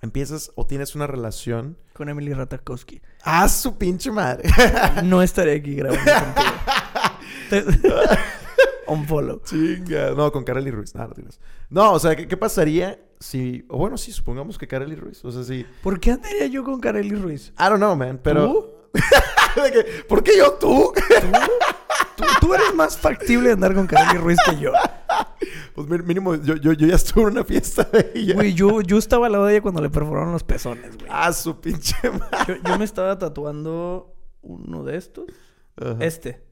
[0.00, 1.76] empiezas o tienes una relación...
[1.92, 3.02] Con Emily Ratajkowski.
[3.22, 4.48] ¡Ah, su pinche madre!
[5.04, 6.46] No estaré aquí grabando contigo.
[8.86, 9.40] On follow.
[9.44, 10.10] Chinga.
[10.12, 10.94] No, con Kareli Ruiz.
[10.94, 11.40] No, no, tienes.
[11.70, 13.64] no, o sea, ¿qué, qué pasaría si...
[13.68, 15.24] O bueno, sí, supongamos que Kareli Ruiz.
[15.24, 15.64] O sea, si...
[15.82, 17.52] ¿Por qué andaría yo con Kareli Ruiz?
[17.58, 18.20] I don't know, man.
[18.22, 18.46] Pero...
[18.46, 18.74] ¿Tú?
[19.62, 20.92] De que, ¿Por qué yo tú?
[22.16, 24.72] Tú, tú eres más factible de andar con Kareli Ruiz que yo.
[25.74, 28.34] Pues mínimo, yo, yo, yo ya estuve en una fiesta de ella.
[28.34, 31.08] Güey, yo, yo estaba al lado de ella cuando le perforaron los pezones, güey.
[31.10, 32.60] Ah, su pinche madre.
[32.64, 35.26] Yo, yo me estaba tatuando uno de estos.
[35.76, 35.96] Ajá.
[36.00, 36.43] Este.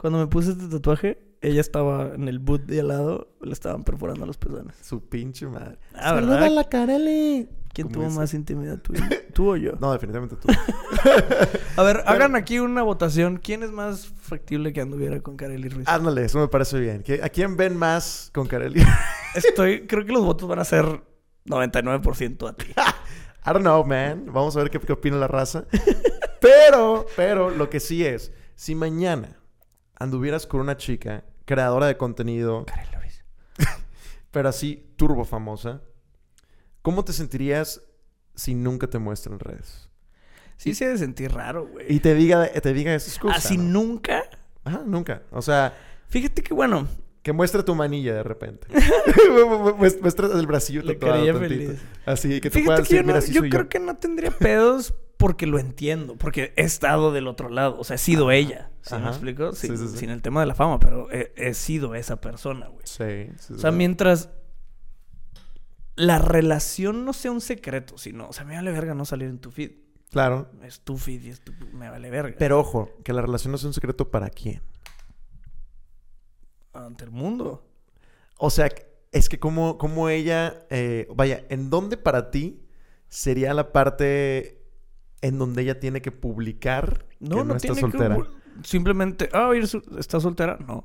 [0.00, 3.84] Cuando me puse este tatuaje, ella estaba en el boot de al lado, le estaban
[3.84, 4.74] perforando los pezones.
[4.80, 5.76] Su pinche madre.
[5.94, 6.50] Ah, ¿verdad?
[6.50, 7.50] la Kareli.
[7.74, 8.18] ¿Quién tuvo dice.
[8.18, 8.94] más intimidad, tú,
[9.34, 9.72] tú o yo?
[9.78, 10.48] No, definitivamente tú.
[11.76, 13.36] A ver, hagan aquí una votación.
[13.36, 15.86] ¿Quién es más factible que anduviera con Kareli Ruiz.
[15.86, 17.04] Ándale, eso me parece bien.
[17.22, 18.82] ¿A quién ven más con Kareli?
[19.34, 20.86] Estoy, creo que los votos van a ser
[21.44, 22.68] 99% a ti.
[22.70, 24.24] I don't know, man.
[24.32, 25.66] Vamos a ver qué, qué opina la raza.
[26.40, 29.39] Pero, pero, lo que sí es, si mañana
[30.00, 33.24] anduvieras con una chica creadora de contenido, Ruiz.
[34.32, 35.80] pero así turbo famosa,
[36.82, 37.82] ¿cómo te sentirías
[38.34, 39.88] si nunca te muestra en redes?
[40.56, 41.86] Sí se ha de sentir raro, güey.
[41.88, 43.44] Y te diga, te diga esas cosas.
[43.44, 43.64] Así ¿no?
[43.64, 44.24] nunca.
[44.64, 45.22] Ajá, nunca.
[45.30, 45.72] O sea,
[46.10, 46.88] Fíjate que bueno,
[47.22, 48.66] que muestre tu manilla de repente.
[50.00, 51.80] Muestra el bracillo tatuado feliz.
[52.06, 53.68] Así que fíjate puedas yo, decir, mira, no- sí yo soy creo yo.
[53.68, 57.96] que no tendría pedos porque lo entiendo, porque he estado del otro lado, o sea,
[57.96, 59.52] he sido ella, ¿sí me explico?
[59.52, 59.98] Sí, Sin, sí, sí.
[59.98, 62.86] sin el tema de la fama, pero he, he sido esa persona, güey.
[62.86, 64.30] Sí, sí, O sea, mientras
[65.96, 69.38] la relación no sea un secreto, sino, o sea, me vale verga no salir en
[69.40, 69.72] tu feed.
[70.10, 70.48] Claro.
[70.62, 71.52] Es tu feed y es tu...
[71.74, 72.34] me vale verga.
[72.38, 74.62] Pero ojo, que la relación no es un secreto para quién.
[76.72, 77.66] Ante el mundo.
[78.38, 78.68] O sea,
[79.12, 82.64] es que como, como ella, eh, vaya, ¿en dónde para ti
[83.08, 84.62] sería la parte
[85.20, 88.16] en donde ella tiene que publicar No, que no, no, está tiene soltera?
[88.16, 88.22] que...
[88.66, 89.60] Simplemente, ah, oye,
[89.98, 90.58] ¿estás soltera?
[90.66, 90.84] No.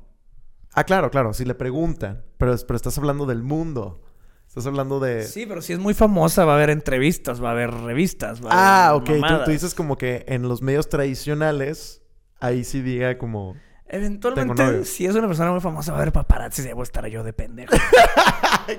[0.72, 4.02] Ah, claro, claro, si le preguntan, pero, pero estás hablando del mundo.
[4.46, 5.24] Estás hablando de...
[5.24, 8.50] Sí, pero si es muy famosa, va a haber entrevistas, va a haber revistas, va
[8.50, 9.28] a Ah, haber ok.
[9.28, 12.02] Tú, tú dices como que en los medios tradicionales,
[12.40, 13.56] ahí sí diga como...
[13.88, 17.32] Eventualmente, si es una persona muy famosa, va a haber paparazzi a estar yo de
[17.32, 17.74] pendejo.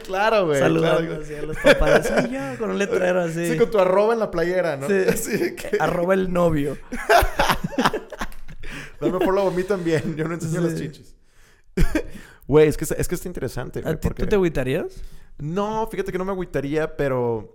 [0.03, 0.59] Claro, güey.
[0.59, 1.23] Saludando claro.
[1.23, 2.29] así a los paparazzi.
[2.29, 3.51] Yo con un letrero así.
[3.51, 4.85] Sí, con tu arroba en la playera, ¿no?
[4.85, 4.93] Sí.
[5.07, 5.77] Así que...
[5.79, 6.77] Arroba el novio.
[8.99, 10.15] Lo mejor lo mí también.
[10.17, 10.67] Yo no enseño Sí.
[10.67, 11.15] las chichis.
[12.47, 13.93] Güey, es que, es que está interesante, güey.
[13.93, 15.01] ¿A ti porque- tú te agüitarías?
[15.37, 17.53] No, fíjate que no me agüitaría, pero...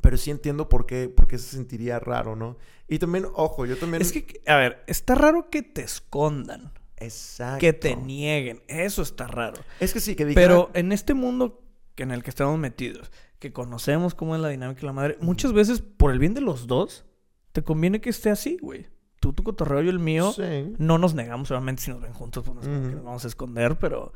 [0.00, 2.56] Pero sí entiendo por qué, por qué se sentiría raro, ¿no?
[2.88, 4.00] Y también, ojo, yo también...
[4.00, 7.58] Es que, a ver, está raro que te escondan, Exacto.
[7.60, 8.62] que te nieguen.
[8.68, 9.58] Eso está raro.
[9.80, 10.42] Es que sí, que digan...
[10.42, 11.62] Pero en este mundo
[11.94, 15.18] que- en el que estamos metidos, que conocemos cómo es la dinámica de la madre,
[15.20, 17.04] muchas veces, por el bien de los dos,
[17.52, 18.86] te conviene que esté así, güey.
[19.18, 20.32] Tú tu cotorreo, yo el mío.
[20.32, 20.72] Sí.
[20.78, 24.12] No nos negamos, obviamente, si nos ven juntos, pues nos vamos a esconder, pero.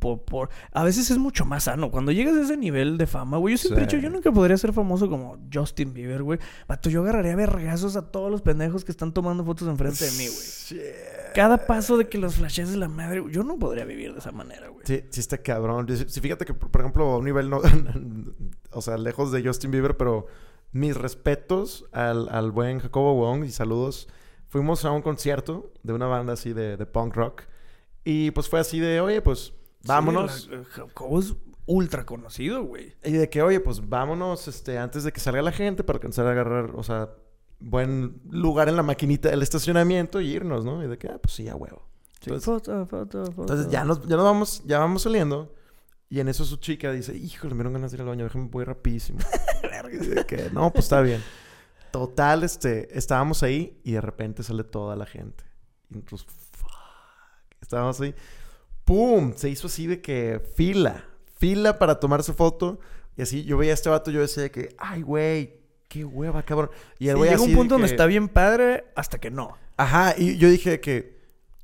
[0.00, 1.90] Por, por- A veces es mucho más sano.
[1.90, 3.54] Cuando llegas a ese nivel de fama, güey.
[3.54, 6.38] Yo siempre he dicho, yo nunca podría ser famoso como Justin Bieber, güey.
[6.66, 10.26] Vato, yo agarraría vergazos a todos los pendejos que están tomando fotos enfrente de mí,
[10.26, 10.30] güey.
[10.30, 10.80] Sí.
[11.32, 14.32] Cada paso de que los flashes de la madre, yo no podría vivir de esa
[14.32, 14.84] manera, güey.
[14.86, 15.86] Sí, sí está cabrón.
[16.08, 17.60] Sí, fíjate que, por ejemplo, a un nivel no...
[18.72, 20.26] o sea, lejos de Justin Bieber, pero
[20.72, 24.08] mis respetos al, al buen Jacobo Wong y saludos.
[24.48, 27.42] Fuimos a un concierto de una banda así de, de punk rock.
[28.04, 29.52] Y pues fue así de, oye, pues
[29.84, 30.42] vámonos.
[30.42, 31.34] Sí, la- Jacobo es
[31.66, 32.96] ultra conocido, güey.
[33.04, 36.26] Y de que, oye, pues vámonos este, antes de que salga la gente para alcanzar
[36.26, 37.10] a agarrar, o sea,
[37.60, 40.82] buen lugar en la maquinita del estacionamiento y irnos, ¿no?
[40.82, 41.86] Y de que, ah, pues sí, a huevo.
[42.22, 43.42] Entonces, foto, foto, foto.
[43.42, 45.54] entonces ya nos, ya nos vamos, ya vamos saliendo.
[46.08, 48.48] Y en eso su chica dice, híjole, me dieron ganas de ir al baño, déjame
[48.50, 49.20] voy rapidísimo.
[50.26, 51.20] Que, no, pues está bien.
[51.90, 55.42] Total, este, estábamos ahí y de repente sale toda la gente.
[55.90, 56.70] Y nosotros, fuck.
[57.60, 58.14] Estábamos ahí.
[58.84, 59.32] ¡Pum!
[59.34, 61.04] Se hizo así de que fila.
[61.38, 62.78] Fila para tomarse foto.
[63.16, 65.59] Y así, yo veía a este vato, yo decía de que, ay, güey,
[65.90, 66.70] qué hueva, cabrón.
[67.00, 69.30] Y el Sí, güey llega así un punto de donde está bien padre hasta que
[69.30, 69.56] no.
[69.76, 71.18] Ajá, y yo dije que,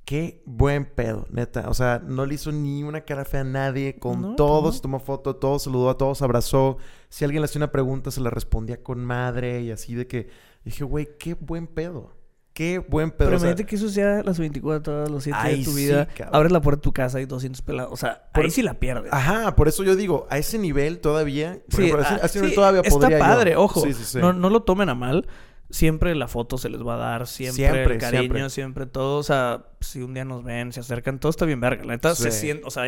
[0.04, 1.68] qué buen pedo, neta.
[1.70, 3.98] O sea, no le hizo ni una cara fea a nadie.
[4.00, 4.72] Con No, todos no.
[4.72, 6.78] se tomó foto, todos saludó a todos, abrazó.
[7.08, 10.28] Si alguien le hacía una pregunta, se la respondía con madre y así de que...
[10.64, 12.12] Dije, güey, qué buen pedo.
[12.56, 13.28] Qué buen pedo.
[13.28, 15.72] Pero o sea, imagínate que eso sea las 24 horas, los 7 Ahí de tu
[15.72, 16.06] sí, vida.
[16.06, 16.34] cabrón.
[16.34, 17.92] abres la puerta de tu casa y 200 pelados.
[17.92, 19.12] O sea, Por- ahí sí la pierdes.
[19.12, 21.58] Ajá, por eso yo digo, a ese nivel todavía...
[21.68, 23.24] Sí, ejemplo, a ah, a ese nivel sí, todavía está podría yo.
[23.24, 23.82] padre, ojo.
[23.82, 24.18] Sí, sí, sí.
[24.20, 25.26] No, no lo tomen a mal.
[25.68, 28.48] Siempre la foto se les va a dar, siempre, Siempre, el cariño, siempre.
[28.50, 28.86] siempre.
[28.86, 29.18] todo.
[29.18, 31.84] O sea, si un día nos ven, se acercan, todo está bien verga.
[31.84, 32.40] La neta se Sí.
[32.40, 32.84] siente, o sea,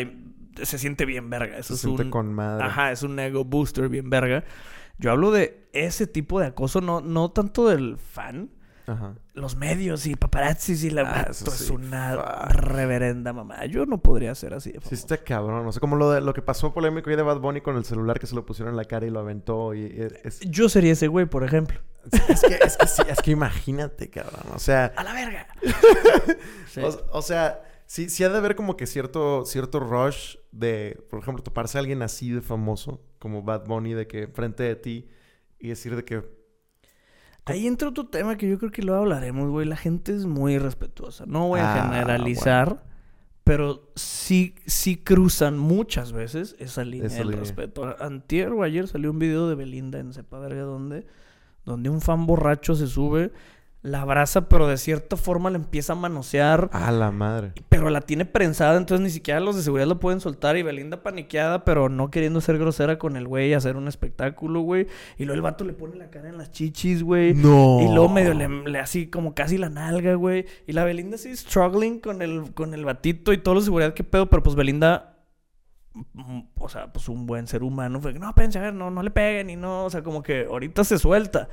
[0.63, 1.59] se siente bien verga.
[1.59, 2.65] Eso Se es siente un, con madre.
[2.65, 4.45] Ajá, es un ego booster bien verga.
[4.97, 8.49] Yo hablo de ese tipo de acoso, no, no tanto del fan.
[8.89, 9.15] Ajá.
[9.35, 11.03] Los medios y paparazzis y la...
[11.03, 12.55] Ah, Esto es sí, una fuck.
[12.55, 13.67] reverenda mamá.
[13.67, 14.73] Yo no podría ser así.
[14.73, 15.67] de Sí, está cabrón.
[15.67, 17.85] O sea, como lo, de, lo que pasó polémico ahí de Bad Bunny con el
[17.85, 19.75] celular que se lo pusieron en la cara y lo aventó.
[19.75, 21.79] Y, y- es, Yo sería ese güey, por ejemplo.
[22.29, 24.41] es que, es, que sí, es que imagínate, cabrón.
[24.55, 25.47] O sea, ¡A la verga!
[26.69, 26.81] Sí.
[26.81, 31.21] o, o sea sí, sí ha de haber como que cierto, cierto rush de, por
[31.21, 35.09] ejemplo, toparse a alguien así de famoso, como Bad Bunny, de que frente de ti
[35.59, 36.38] y decir de que...
[37.49, 39.67] Ahí entra otro tema que yo creo que luego hablaremos, güey.
[39.67, 41.25] La gente es muy respetuosa.
[41.27, 42.85] No voy a Ah, generalizar,
[43.45, 47.97] pero sí, sí cruzan muchas veces esa línea del respeto.
[48.01, 51.07] Antier o ayer salió un video de Belinda en sepa verga dónde,
[51.65, 53.33] donde un fan borracho se sube,
[53.89, 56.69] la abraza, pero de cierta forma la empieza a manosear.
[56.73, 57.53] A la madre.
[57.69, 60.57] Pero la tiene prensada, entonces ni siquiera los de seguridad lo pueden soltar.
[60.57, 64.87] Y Belinda paniqueada, pero no queriendo ser grosera con el güey, hacer un espectáculo, güey.
[65.17, 67.35] Y luego el vato le pone la cara en las chichis, güey.
[67.35, 67.81] No.
[67.81, 70.47] Y luego medio le, le así como casi la nalga, güey.
[70.67, 73.95] Y la Belinda así struggling con el, con el batito y todo lo de seguridad,
[73.95, 74.29] qué pedo.
[74.29, 75.17] Pero pues Belinda
[75.95, 78.91] mm, o sea, pues un buen ser humano fue que no, pense, a ver, no,
[78.91, 81.49] no le peguen y no, o sea, como que ahorita se suelta.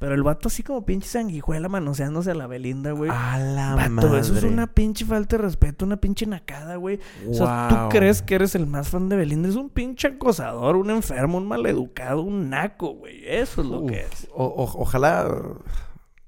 [0.00, 3.10] Pero el vato así como pinche sanguijuela manoseándose a la Belinda, güey.
[3.14, 4.18] A la Vato, madre.
[4.20, 6.98] eso es una pinche falta de respeto, una pinche nacada, güey.
[7.28, 9.48] O sea, tú crees que eres el más fan de Belinda.
[9.50, 13.22] Es un pinche acosador, un enfermo, un maleducado, un naco, güey.
[13.28, 14.26] Eso es lo que es.
[14.34, 15.30] O- o- ojalá.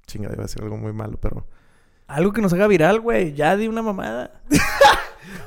[0.06, 1.46] Chinga, iba a decir algo muy malo, pero.
[2.08, 3.32] Algo que nos haga viral, güey.
[3.32, 4.42] Ya di una mamada.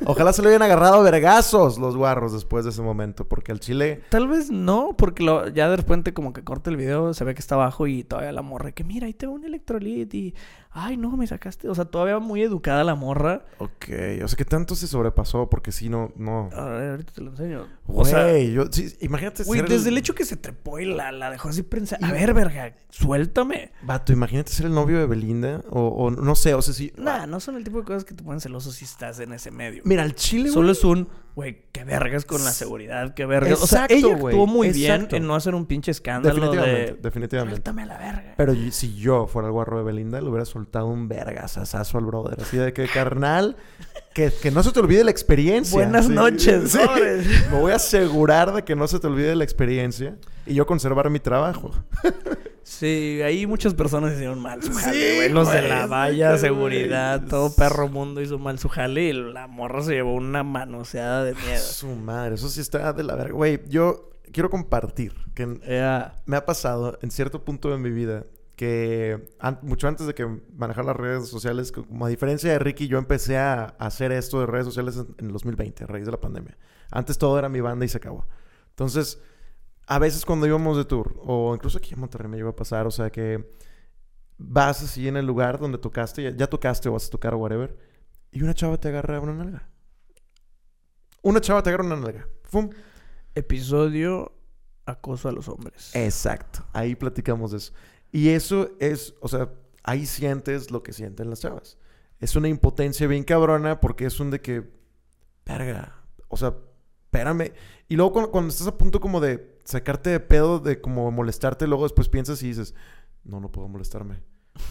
[0.05, 3.59] Ojalá se le hubieran agarrado a vergazos los guarros después de ese momento, porque al
[3.59, 4.01] chile.
[4.09, 7.33] Tal vez no, porque lo- ya de repente como que corta el video, se ve
[7.33, 10.33] que está abajo y todavía la morra que mira, ahí te va un electrolit y
[10.77, 13.45] ay no, me sacaste, o sea, todavía muy educada la morra.
[13.59, 13.85] Ok,
[14.23, 16.49] o sea, que tanto se sobrepasó, porque si no, no.
[16.53, 17.65] A ver, ahorita te lo enseño.
[17.87, 20.85] Güey, O sea, yo, sí, imagínate güey, ser desde el hecho que se trepó y
[20.85, 22.05] la, la dejó así prensada.
[22.05, 23.71] A ver, verga, suéltame.
[23.83, 26.91] Vato, imagínate ser el novio de Belinda, o, o no sé, o sea, si...
[26.97, 29.51] Nah, no son el tipo de cosas que te ponen celoso si estás en ese
[29.51, 29.64] medio.
[29.83, 33.61] Mira, al chile, Solo güey, es un, güey, qué vergas con la seguridad, qué vergas.
[33.61, 35.15] o sea, Exacto, ella güey, actuó muy bien exacto.
[35.17, 36.99] en no hacer un pinche escándalo Definitivamente, de...
[37.01, 37.69] definitivamente.
[37.69, 38.33] A la verga.
[38.37, 42.41] Pero si yo fuera el guarro de Belinda, le hubiera soltado un vergasazazo al brother.
[42.41, 43.57] Así de que, carnal,
[44.13, 45.75] que, que no se te olvide la experiencia.
[45.77, 46.79] Buenas Sí, noches, sí.
[47.51, 51.09] Me voy a asegurar de que no se te olvide la experiencia y yo conservar
[51.09, 51.71] mi trabajo.
[52.67, 55.29] Sí, ahí muchas personas hicieron mal su jale, Sí, güey.
[55.29, 56.39] Los de güey, la valla, güey.
[56.41, 61.23] seguridad, todo perro mundo hizo mal su jale y la morra se llevó una manoseada
[61.23, 61.61] de miedo.
[61.61, 63.33] Su madre, eso sí está de la verga.
[63.35, 65.45] Güey, yo quiero compartir que
[66.25, 70.25] me ha pasado en cierto punto de mi vida que an- mucho antes de que
[70.57, 74.39] manejar las redes sociales, como a diferencia de Ricky, yo empecé a, a hacer esto
[74.39, 76.57] de redes sociales en, en el 2020, a raíz de la pandemia.
[76.89, 78.25] Antes todo era mi banda y se acabó.
[78.69, 79.21] Entonces,
[79.87, 82.87] a veces cuando íbamos de tour, o incluso aquí en Monterrey me iba a pasar,
[82.87, 83.53] o sea que
[84.37, 87.37] vas así en el lugar donde tocaste, ya, ya tocaste o vas a tocar o
[87.37, 87.77] whatever,
[88.31, 89.69] y una chava te agarra una nalga.
[91.21, 92.27] Una chava te agarra una nalga.
[92.43, 92.69] ¡Fum!
[93.33, 94.33] Episodio
[94.85, 95.95] acoso a los hombres.
[95.95, 96.65] Exacto.
[96.73, 97.73] Ahí platicamos de eso.
[98.11, 99.49] Y eso es, o sea,
[99.83, 101.77] ahí sientes lo que sienten las chavas.
[102.19, 104.69] Es una impotencia bien cabrona porque es un de que,
[105.45, 106.55] verga, o sea,
[107.05, 107.53] espérame.
[107.87, 111.67] Y luego cuando, cuando estás a punto como de sacarte de pedo, de como molestarte,
[111.67, 112.73] luego después piensas y dices,
[113.23, 114.21] no, no puedo molestarme.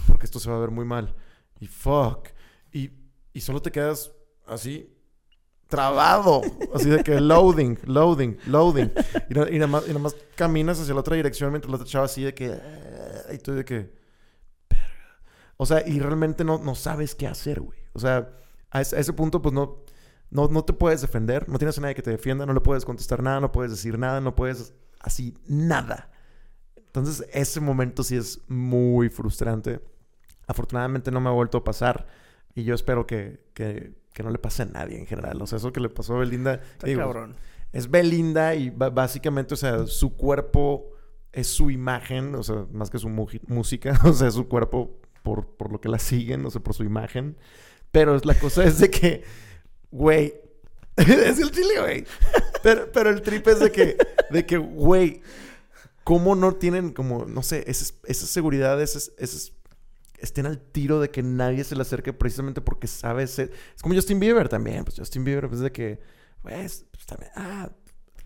[0.07, 1.15] Porque esto se va a ver muy mal.
[1.61, 2.29] Y fuck.
[2.73, 2.91] Y,
[3.33, 4.13] y solo te quedas
[4.47, 4.91] así,
[5.69, 6.41] trabado.
[6.75, 8.91] Así de que loading, loading, loading.
[9.29, 11.77] Y, na- y nada más, y nada más caminas hacia la otra dirección mientras la
[11.77, 12.59] otra chava así de que...
[13.33, 13.93] Y tú de que...
[15.57, 17.79] O sea, y realmente no, no sabes qué hacer, güey.
[17.93, 18.31] O sea,
[18.71, 19.85] a ese, a ese punto pues no,
[20.31, 21.49] no, no te puedes defender.
[21.49, 22.45] No tienes a nadie que te defienda.
[22.45, 23.41] No le puedes contestar nada.
[23.41, 24.21] No puedes decir nada.
[24.21, 24.75] No puedes...
[25.05, 26.11] Así, nada.
[26.77, 29.81] Entonces, ese momento sí es muy frustrante.
[30.47, 32.07] Afortunadamente no me ha vuelto a pasar.
[32.55, 35.41] Y yo espero que, que, que no le pase a nadie en general.
[35.43, 36.55] O sea, eso que le pasó a Belinda...
[36.55, 37.35] Está digo, cabrón.
[37.73, 40.91] es Belinda y básicamente, o sea, su cuerpo
[41.33, 45.57] es su imagen, o sea, más que su música, o sea, es su cuerpo por,
[45.57, 47.37] por lo que la siguen, o sea, por su imagen.
[47.91, 49.25] Pero es- la cosa es de que,
[49.91, 50.35] güey,
[50.97, 52.07] es el chile, güey.
[52.63, 53.97] Pero, pero el trip es de que,
[54.31, 55.23] de que, güey,
[56.05, 59.53] ¿cómo no tienen como, no sé, esa, esa seguridad, esas, esas,
[60.19, 63.53] estén al tiro de que nadie se le acerque precisamente porque sabe ser...
[63.75, 66.01] Es como Justin Bieber también, pues Justin Bieber, pues de que,
[66.43, 67.71] pues, también, ah,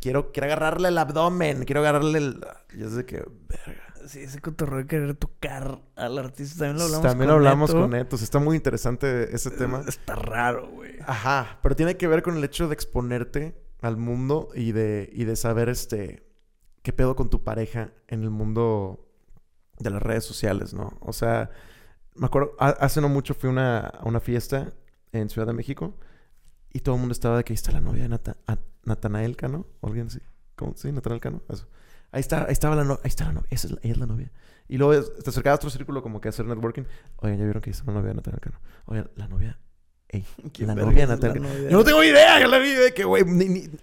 [0.00, 2.46] quiero, quiero agarrarle el abdomen, quiero agarrarle el...
[2.74, 3.87] Y es de que, verga.
[4.06, 7.80] Sí, ese cotorreo de querer tocar al artista también lo hablamos También lo hablamos Neto.
[7.80, 8.22] con Netos.
[8.22, 9.82] Está muy interesante ese tema.
[9.86, 10.94] Está raro, güey.
[11.06, 15.24] Ajá, pero tiene que ver con el hecho de exponerte al mundo y de, y
[15.24, 16.26] de saber este
[16.82, 19.08] qué pedo con tu pareja en el mundo
[19.78, 20.96] de las redes sociales, ¿no?
[21.00, 21.50] O sea,
[22.14, 24.72] me acuerdo, ha- hace no mucho fui a una, a una fiesta
[25.12, 25.94] en Ciudad de México
[26.72, 28.36] y todo el mundo estaba de que ahí está la novia de Nata-
[28.84, 30.18] Natanael Cano, o alguien así.
[30.56, 30.74] ¿Cómo?
[30.76, 31.68] Sí, Natanael Cano, eso.
[32.12, 33.98] Ahí está, ahí estaba la novia, ahí está la novia, esa es la, ella es
[33.98, 34.30] la novia.
[34.68, 36.82] Y luego te acercabas a otro círculo como que a hacer networking.
[37.16, 38.60] Oigan, ya vieron que está la novia de Natanael Cano.
[38.86, 39.58] Oigan, la novia,
[40.08, 43.04] ey, ¿Quién la novia de de yo no tengo idea, yo la vi de que,
[43.04, 43.24] güey,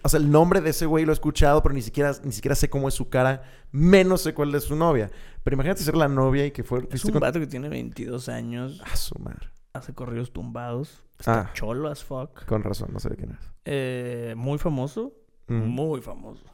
[0.02, 2.54] o sea, el nombre de ese güey lo he escuchado, pero ni siquiera, ni siquiera
[2.54, 5.10] sé cómo es su cara, menos sé cuál es su novia.
[5.44, 6.86] Pero imagínate ser la novia y que fue...
[6.90, 9.48] Es un con- vato que tiene 22 años, Ah, su madre.
[9.72, 11.50] hace corridos tumbados, está Ah.
[11.54, 12.44] cholo as fuck.
[12.46, 13.38] Con razón, no sé de quién es.
[13.64, 15.12] Eh, muy famoso,
[15.48, 15.54] Mm.
[15.66, 16.44] muy famoso.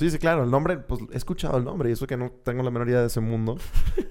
[0.00, 2.62] Sí, sí, claro, el nombre, pues he escuchado el nombre y eso que no tengo
[2.62, 3.58] la menor idea de ese mundo,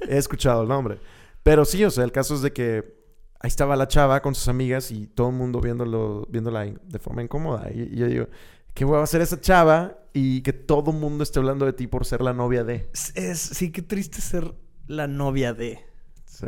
[0.08, 1.00] he escuchado el nombre.
[1.42, 2.96] Pero sí, o sea, el caso es de que
[3.40, 7.24] ahí estaba la chava con sus amigas y todo el mundo viéndolo, viéndola de forma
[7.24, 7.72] incómoda.
[7.74, 8.28] Y, y yo digo,
[8.76, 9.98] ¿qué hueva a hacer esa chava?
[10.14, 12.88] Y que todo el mundo esté hablando de ti por ser la novia de.
[12.94, 14.54] Es, es- sí, qué triste ser
[14.86, 15.80] la novia de.
[16.26, 16.46] Sí,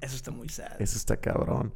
[0.00, 0.72] Eso está muy sad.
[0.82, 1.72] eso está cabrón.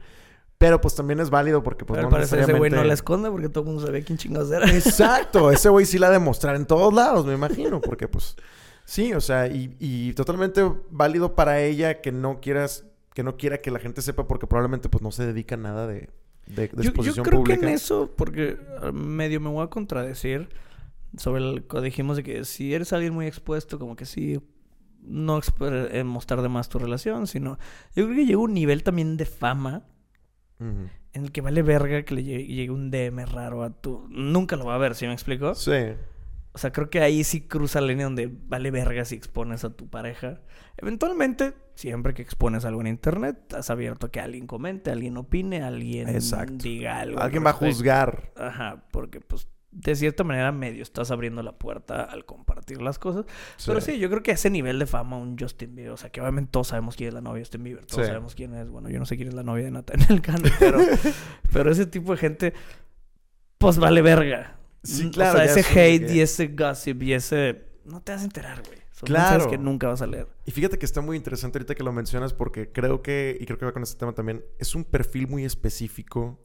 [0.65, 2.89] Pero pues también es válido porque pues Pero no al parecer ese güey no necesariamente-
[2.89, 4.71] la esconde porque todo el mundo sabía quién chingados era.
[4.75, 8.37] Exacto, ese güey sí la ha de mostrar en todos lados, me imagino, porque pues
[8.85, 12.85] sí, o sea, y, y totalmente válido para ella que no quieras,
[13.15, 15.87] que no quiera que la gente sepa porque probablemente pues no se dedica a nada
[15.87, 16.09] de,
[16.47, 17.61] de, de Yo, yo exposición creo pública.
[17.61, 20.49] que en eso, porque ah, medio me voy a contradecir
[21.17, 24.41] sobre el que dijimos de que si eres alguien muy expuesto, como que sí,
[25.03, 27.59] no eh, mostrar de más tu relación, sino
[27.95, 29.85] yo creo que llega un nivel también de fama
[30.61, 34.07] En el que vale verga que le llegue, llegue un DM raro a tu...
[34.09, 35.55] Nunca lo va a ver, ¿sí me explico?
[35.55, 35.73] Sí,
[36.53, 39.71] O sea, creo que ahí sí cruza la línea donde vale verga si expones a
[39.77, 40.41] tu pareja.
[40.77, 45.63] Eventualmente, siempre que expones algo en internet, estás abierto a que alguien comente, alguien opine,
[45.63, 46.55] alguien Exacto.
[46.63, 47.19] diga algo.
[47.19, 48.33] al alguien va a juzgar.
[48.37, 53.25] Ajá, porque pues de cierta manera medio estás abriendo la puerta al compartir las cosas.
[53.67, 56.21] Pero sí, yo creo que ese nivel de fama un Justin Bieber, o sea, que
[56.21, 58.07] obviamente todos sabemos quién es la novia de Justin Bieber, todos Sí.
[58.07, 60.79] sabemos quién es, bueno, yo no sé quién es la novia de Nathaniel Cano, pero,
[61.53, 62.55] pero ese tipo de gente,
[63.59, 64.57] pues vale verga.
[64.83, 67.65] Sí, Mm, claro, O sea, ese hate que- y ese gossip y ese...
[67.85, 68.79] No te vas a enterar, güey.
[68.93, 69.51] Son Claro.
[69.51, 70.29] que nunca vas a leer.
[70.45, 73.59] Y fíjate que está muy interesante ahorita que lo mencionas porque creo que, y creo
[73.59, 76.39] que va con este tema también, es un perfil muy específico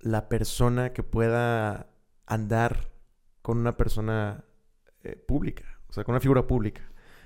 [0.00, 1.88] la persona que pueda
[2.26, 2.90] andar
[3.42, 4.44] con una persona
[5.02, 6.82] eh, pública, o sea, con una figura pública.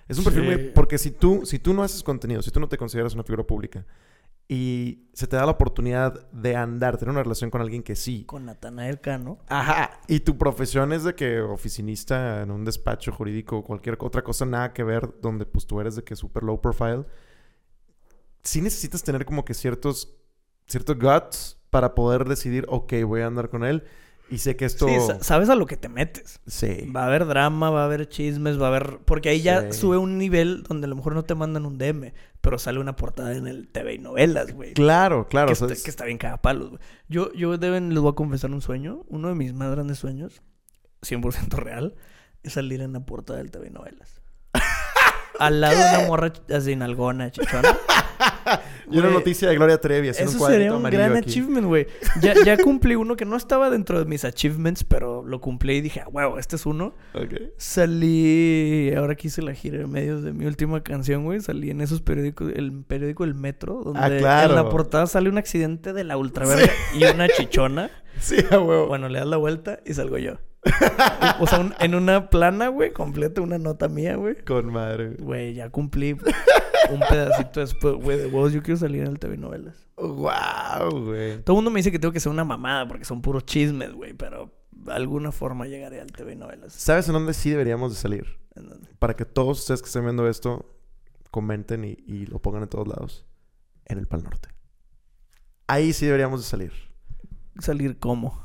[0.09, 0.57] Es un perfil muy...
[0.71, 3.45] Porque si tú, si tú no haces contenido, si tú no te consideras una figura
[3.45, 3.85] pública
[4.49, 8.25] y se te da la oportunidad de andar, tener una relación con alguien que sí,
[8.25, 9.39] Con Nathanael Cano.
[9.49, 14.23] Ajá, y tu profesión es de que oficinista en un despacho jurídico o cualquier otra
[14.23, 17.05] cosa nada que ver donde pues tú eres de que super low profile.
[18.45, 20.17] Sí necesitas tener como que ciertos
[20.69, 23.85] ciertos guts para poder decidir, ok, voy a andar con él
[24.31, 26.41] y sé que esto Sí, sa- sabes a lo que te metes.
[26.47, 26.91] sí.
[26.95, 28.99] Va a haber drama, va a haber chismes, va a haber...
[29.05, 29.79] Porque ahí ya Sí.
[29.81, 32.97] sube un nivel donde a lo mejor no te mandan un DM, pero sale una
[32.97, 34.75] portada en el TV y novelas, güey.
[34.75, 36.81] Claro, claro, que, está, es- que está bien cagapalos, güey.
[37.09, 39.05] Yo, yo deben, les voy a confesar un sueño.
[39.09, 40.43] Uno de mis más grandes sueños,
[41.03, 41.95] 100% real,
[42.43, 44.21] es salir en la portada del TV y novelas.
[45.39, 47.77] Al lado de una morra así nalgona, chichona.
[48.91, 51.29] y una noticia de Gloria Trevi Eso sería un gran aquí.
[51.31, 51.87] achievement, güey.
[52.21, 55.81] Ya, ya cumplí uno que no estaba dentro de mis achievements, pero lo cumplí y
[55.81, 56.95] dije, ah, huevo, este es uno.
[57.59, 61.41] Salí, ahora que hice la gira en medios de mi última canción, güey.
[61.41, 64.51] Salí en esos periódicos, el periódico El Metro, donde Ah, claro.
[64.51, 67.91] en la portada sale un accidente de la ultraverga y una chichona.
[68.19, 68.87] Sí, a huevo.
[68.87, 70.39] Bueno, le das la vuelta y salgo yo.
[71.41, 74.37] O sea, un- en una plana, güey, completa una nota mía, güey.
[74.45, 75.17] Con madre.
[75.19, 76.13] Güey, ya cumplí
[76.91, 78.53] un pedacito después, güey, de vos.
[78.53, 79.77] Yo quiero salir en el TV novelas.
[79.97, 81.43] Wow, güey.
[81.43, 83.93] Todo el mundo me dice que tengo que ser una mamada porque son puros chismes,
[83.93, 86.73] güey, pero de alguna forma llegaré al TV novelas.
[86.73, 88.39] ¿Sabes en dónde sí deberíamos de salir?
[88.55, 88.89] ¿En dónde?
[88.99, 90.65] para que todos ustedes que estén viendo esto
[91.31, 93.27] comenten y, y lo pongan en todos lados.
[93.85, 94.49] En el Pal Norte.
[95.67, 96.73] Ahí sí deberíamos de salir.
[97.61, 98.43] Salir como.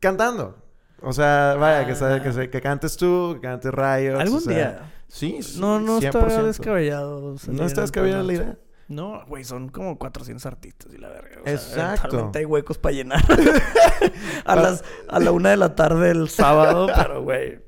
[0.00, 0.62] Cantando.
[1.00, 2.22] O sea, vaya, que, Ah.
[2.22, 4.20] que, se- que cantes tú, que cantes Rayos.
[4.20, 4.92] Algún o sea, día.
[5.06, 6.42] Sí, sí, No, no está 100%.
[6.46, 7.38] descabellado.
[7.38, 8.58] salir No está el descabellada la idea.
[8.88, 11.40] No, güey, son como 400 artistas y la verga.
[11.42, 11.54] o sea,
[11.94, 12.32] Exacto.
[12.34, 13.22] hay huecos para llenar.
[14.44, 17.60] a, las, a la una de la tarde el sábado, pero güey.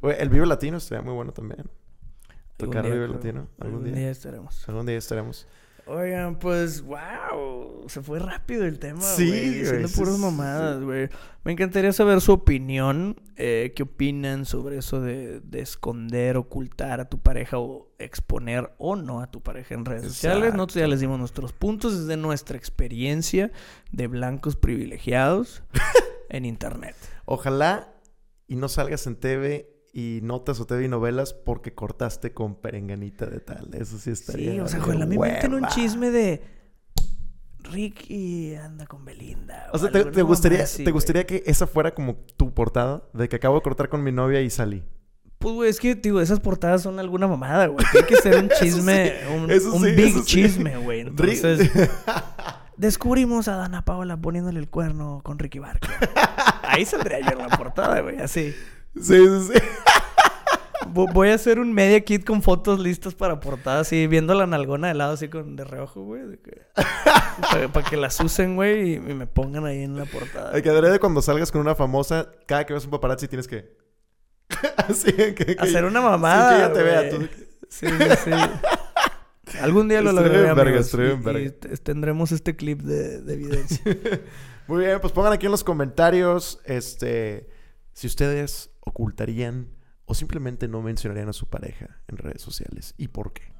[0.00, 1.60] Güey, el Vive Latino estaría muy bueno también.
[1.60, 1.70] algún
[2.56, 3.48] Tocar día, Vive creo, Latino.
[3.60, 3.94] Algún, Algún día.
[3.94, 4.68] día estaremos.
[4.68, 5.46] Algún día estaremos.
[5.86, 7.88] Oigan, pues, wow.
[7.88, 9.50] Se fue rápido el tema, Sí, güey.
[9.58, 10.84] Diciendo puras mamadas, sí.
[10.84, 11.08] güey.
[11.44, 13.16] Me encantaría saber su opinión.
[13.36, 18.94] eh, ¿Qué opinan sobre eso de, de esconder, ocultar a tu pareja o exponer o
[18.94, 20.54] no a tu pareja en redes sociales?
[20.54, 23.50] Nosotros ya les dimos nuestros puntos desde nuestra experiencia
[23.90, 25.64] de blancos privilegiados
[26.28, 26.94] en internet.
[27.24, 27.92] Ojalá
[28.46, 33.26] y no salgas en TV y notas o TV y novelas porque cortaste con perenganita
[33.26, 33.74] de tal.
[33.74, 34.52] Eso sí estaría.
[34.52, 36.42] Sí, o sea, ojalá me inventen un chisme de
[37.64, 39.68] Ricky anda con Belinda.
[39.72, 43.04] O sea, ¿te, gustaría, así, ¿te gustaría que esa fuera como tu portada?
[43.12, 44.82] De que acabo de cortar con mi novia y salí.
[45.38, 47.84] Pues, güey, es que, digo, esas portadas son alguna mamada, güey.
[47.90, 51.00] Tiene que ser un chisme, un, big chisme, güey.
[51.00, 51.70] Entonces,
[52.76, 55.90] descubrimos a Dana Paola poniéndole el cuerno con Ricky Barker.
[56.62, 58.54] Ahí saldría yo en la portada, güey, así.
[58.96, 59.60] Sí, sí, sí.
[60.92, 64.46] Vo- Voy a hacer un media kit con fotos listas para portada, así, viendo la
[64.46, 66.22] nalgona de lado, así, con de reojo, güey.
[67.72, 70.52] Para que las usen, güey, y, y me pongan ahí en la portada.
[70.54, 73.74] El que de cuando salgas con una famosa, cada que ves un paparazzi tienes que.
[74.76, 77.10] Así que, que- Hacer una mamada, que ella te vea.
[77.10, 77.28] Tú...
[77.68, 79.58] Sí, sí, sí.
[79.60, 80.80] Algún día lo lograré, verga,
[81.40, 83.80] y- y tendremos este clip de, de evidencia.
[84.66, 87.48] Muy bien, pues pongan aquí en los comentarios este
[87.94, 89.68] si ustedes ocultarían
[90.04, 93.52] o simplemente no mencionarían a su pareja en redes sociales y por qué.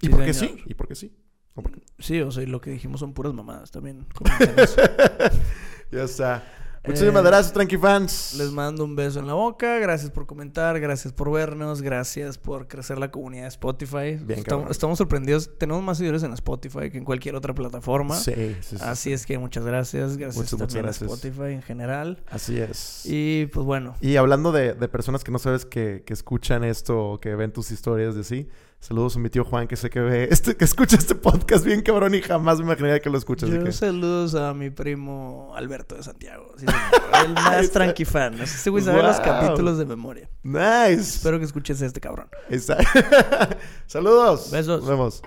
[0.00, 0.56] ¿Y Sí, por qué señor.
[0.56, 0.64] sí?
[0.66, 1.16] ¿Y por qué sí?
[1.54, 1.82] ¿O por qué?
[1.98, 4.06] Sí, o sea, y lo que dijimos son puras mamadas también.
[5.92, 6.42] Ya está.
[6.86, 8.34] Muchísimas Eh, gracias, Tranqui fans.
[8.38, 9.78] Les mando un beso en la boca.
[9.78, 14.16] Gracias por comentar, gracias por vernos, gracias por crecer la comunidad de Spotify.
[14.20, 15.50] Bien, estamos, estamos sorprendidos.
[15.58, 18.14] Tenemos más seguidores en Spotify que en cualquier otra plataforma.
[18.16, 18.76] Sí, sí, sí.
[18.80, 20.16] Así es que muchas gracias.
[20.16, 21.10] Gracias Muchas, muchas también gracias.
[21.10, 22.22] a Spotify en general.
[22.30, 23.04] Así es.
[23.04, 26.98] Y, Y pues bueno, hablando de, de personas que no sabes que, que escuchan esto
[27.12, 28.48] o que ven tus historias de así,
[28.80, 31.82] saludos a mi tío Juan que sé que ve este, que escucha este podcast bien
[31.82, 33.48] cabrón y jamás me imaginaría que lo escuchas.
[33.50, 36.52] yo que- saludos a mi primo Alberto de Santiago.
[36.56, 36.66] Sí.
[37.24, 38.40] El más tranqui fan.
[38.40, 39.24] Ese güey sabe los Wow.
[39.24, 40.28] capítulos de memoria.
[40.42, 41.00] Nice.
[41.16, 42.28] Espero que escuches a este cabrón.
[42.48, 42.78] Está-
[43.86, 44.50] Saludos.
[44.50, 44.80] Besos.
[44.82, 45.22] Nos vemos.